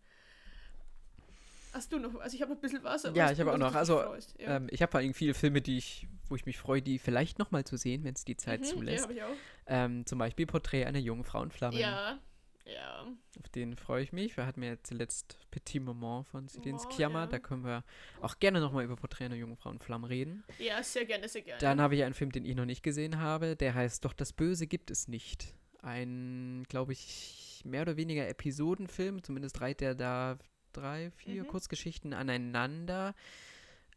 [1.78, 2.20] Hast du noch?
[2.20, 3.04] Also ich habe noch ein bisschen was.
[3.14, 3.76] ja, ich habe auch noch.
[3.76, 4.02] Also
[4.40, 4.56] ja.
[4.56, 7.38] ähm, ich habe vor allem viele Filme, die ich, wo ich mich freue, die vielleicht
[7.38, 9.06] noch mal zu sehen, wenn es die Zeit mhm, zulässt.
[9.06, 9.36] Ja, ich auch.
[9.68, 11.80] Ähm, zum Beispiel Porträt einer jungen Frauenflamme.
[11.80, 12.18] Ja,
[12.66, 13.06] ja.
[13.40, 14.36] Auf den freue ich mich.
[14.38, 17.22] Wir hatten ja zuletzt Petit Moment von Celine oh, Sciamma.
[17.22, 17.28] Ja.
[17.28, 17.84] Da können wir
[18.22, 20.44] auch gerne noch mal über Porträt einer jungen Frauenflamme reden.
[20.58, 21.62] Ja, sehr gerne, sehr gerne.
[21.62, 23.56] Dann habe ich einen Film, den ich noch nicht gesehen habe.
[23.56, 25.54] Der heißt Doch das Böse gibt es nicht.
[25.84, 29.22] Ein, glaube ich, mehr oder weniger Episodenfilm.
[29.22, 30.40] Zumindest reiht der da
[30.74, 31.48] drei, vier mhm.
[31.48, 33.14] Kurzgeschichten aneinander.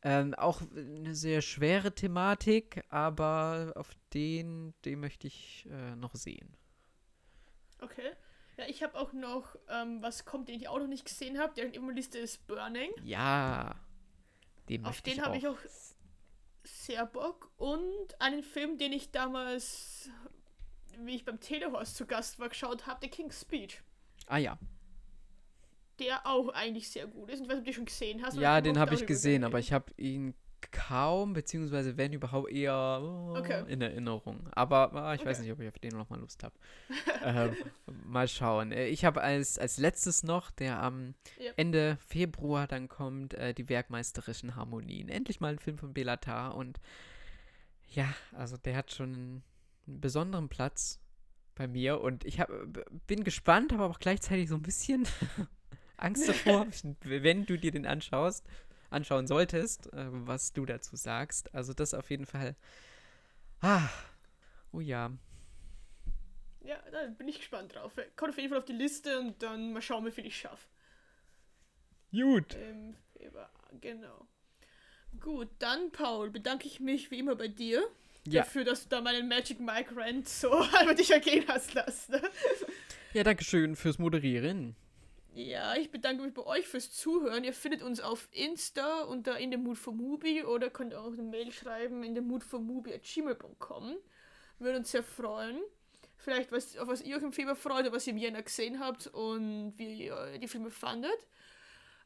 [0.03, 6.57] Ähm, auch eine sehr schwere Thematik, aber auf den, den möchte ich äh, noch sehen.
[7.81, 8.13] Okay.
[8.57, 11.53] Ja, ich habe auch noch, ähm, was kommt, den ich auch noch nicht gesehen habe,
[11.55, 12.91] der in der Liste ist Burning.
[13.05, 13.75] Ja.
[14.69, 15.59] Den auf den habe ich auch
[16.65, 17.51] sehr Bock.
[17.57, 20.09] Und einen Film, den ich damals,
[20.99, 23.83] wie ich beim Telehorst zu Gast war, geschaut habe, The King's Speech.
[24.27, 24.59] Ah ja
[26.01, 27.41] der auch eigentlich sehr gut ist.
[27.41, 28.37] Ich weiß nicht, ob du den schon gesehen hast.
[28.37, 30.35] Ja, den habe ich gesehen, aber ich habe ihn
[30.71, 33.65] kaum, beziehungsweise wenn überhaupt eher oh, okay.
[33.69, 34.49] in Erinnerung.
[34.53, 35.31] Aber oh, ich okay.
[35.31, 36.55] weiß nicht, ob ich auf den noch mal Lust habe.
[37.25, 37.57] ähm,
[38.05, 38.73] mal schauen.
[38.73, 41.55] Äh, ich habe als, als letztes noch, der am yep.
[41.57, 45.09] Ende Februar dann kommt, äh, die Werkmeisterischen Harmonien.
[45.09, 46.81] Endlich mal ein Film von Belatar und
[47.89, 49.43] ja, also der hat schon einen,
[49.87, 51.01] einen besonderen Platz
[51.57, 52.51] bei mir und ich hab,
[53.07, 55.07] bin gespannt, aber auch gleichzeitig so ein bisschen
[56.03, 56.67] Angst davor,
[57.03, 58.47] wenn du dir den anschaust,
[58.91, 61.55] anschauen solltest, äh, was du dazu sagst.
[61.55, 62.57] Also das auf jeden Fall.
[63.61, 63.89] Ah,
[64.73, 65.13] oh ja.
[66.63, 67.93] Ja, da bin ich gespannt drauf.
[68.17, 70.67] Kommt auf jeden Fall auf die Liste und dann mal schauen, wie viel ich schaffe.
[72.13, 72.57] Gut.
[72.57, 72.97] Ähm,
[73.81, 74.27] genau.
[75.21, 77.83] Gut, dann, Paul, bedanke ich mich wie immer bei dir.
[78.27, 78.43] Ja.
[78.43, 80.49] Dafür, dass du da meinen Magic Mike Rant so
[80.83, 82.21] über dich ergehen hast lassen.
[83.13, 84.77] Ja, danke schön fürs Moderieren.
[85.33, 87.45] Ja, ich bedanke mich bei euch fürs Zuhören.
[87.45, 91.23] Ihr findet uns auf Insta unter in dem Mood for Movie oder könnt auch eine
[91.23, 93.97] Mail schreiben in dem Mood for Movie at gmail.com.
[94.59, 95.61] Würde uns sehr freuen.
[96.17, 98.81] Vielleicht, was, auf was ihr euch im Februar freut oder was ihr im Jänner gesehen
[98.81, 101.27] habt und wie ihr die Filme fandet.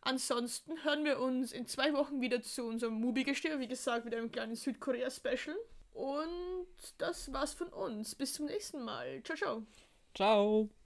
[0.03, 4.31] Ansonsten hören wir uns in zwei Wochen wieder zu unserem Movie-Gestöber, wie gesagt, mit einem
[4.31, 5.57] kleinen Südkorea-Special.
[5.95, 8.15] Und das war's von uns.
[8.15, 9.23] Bis zum nächsten Mal.
[9.25, 9.67] Ciao, ciao.
[10.15, 10.69] Ciao.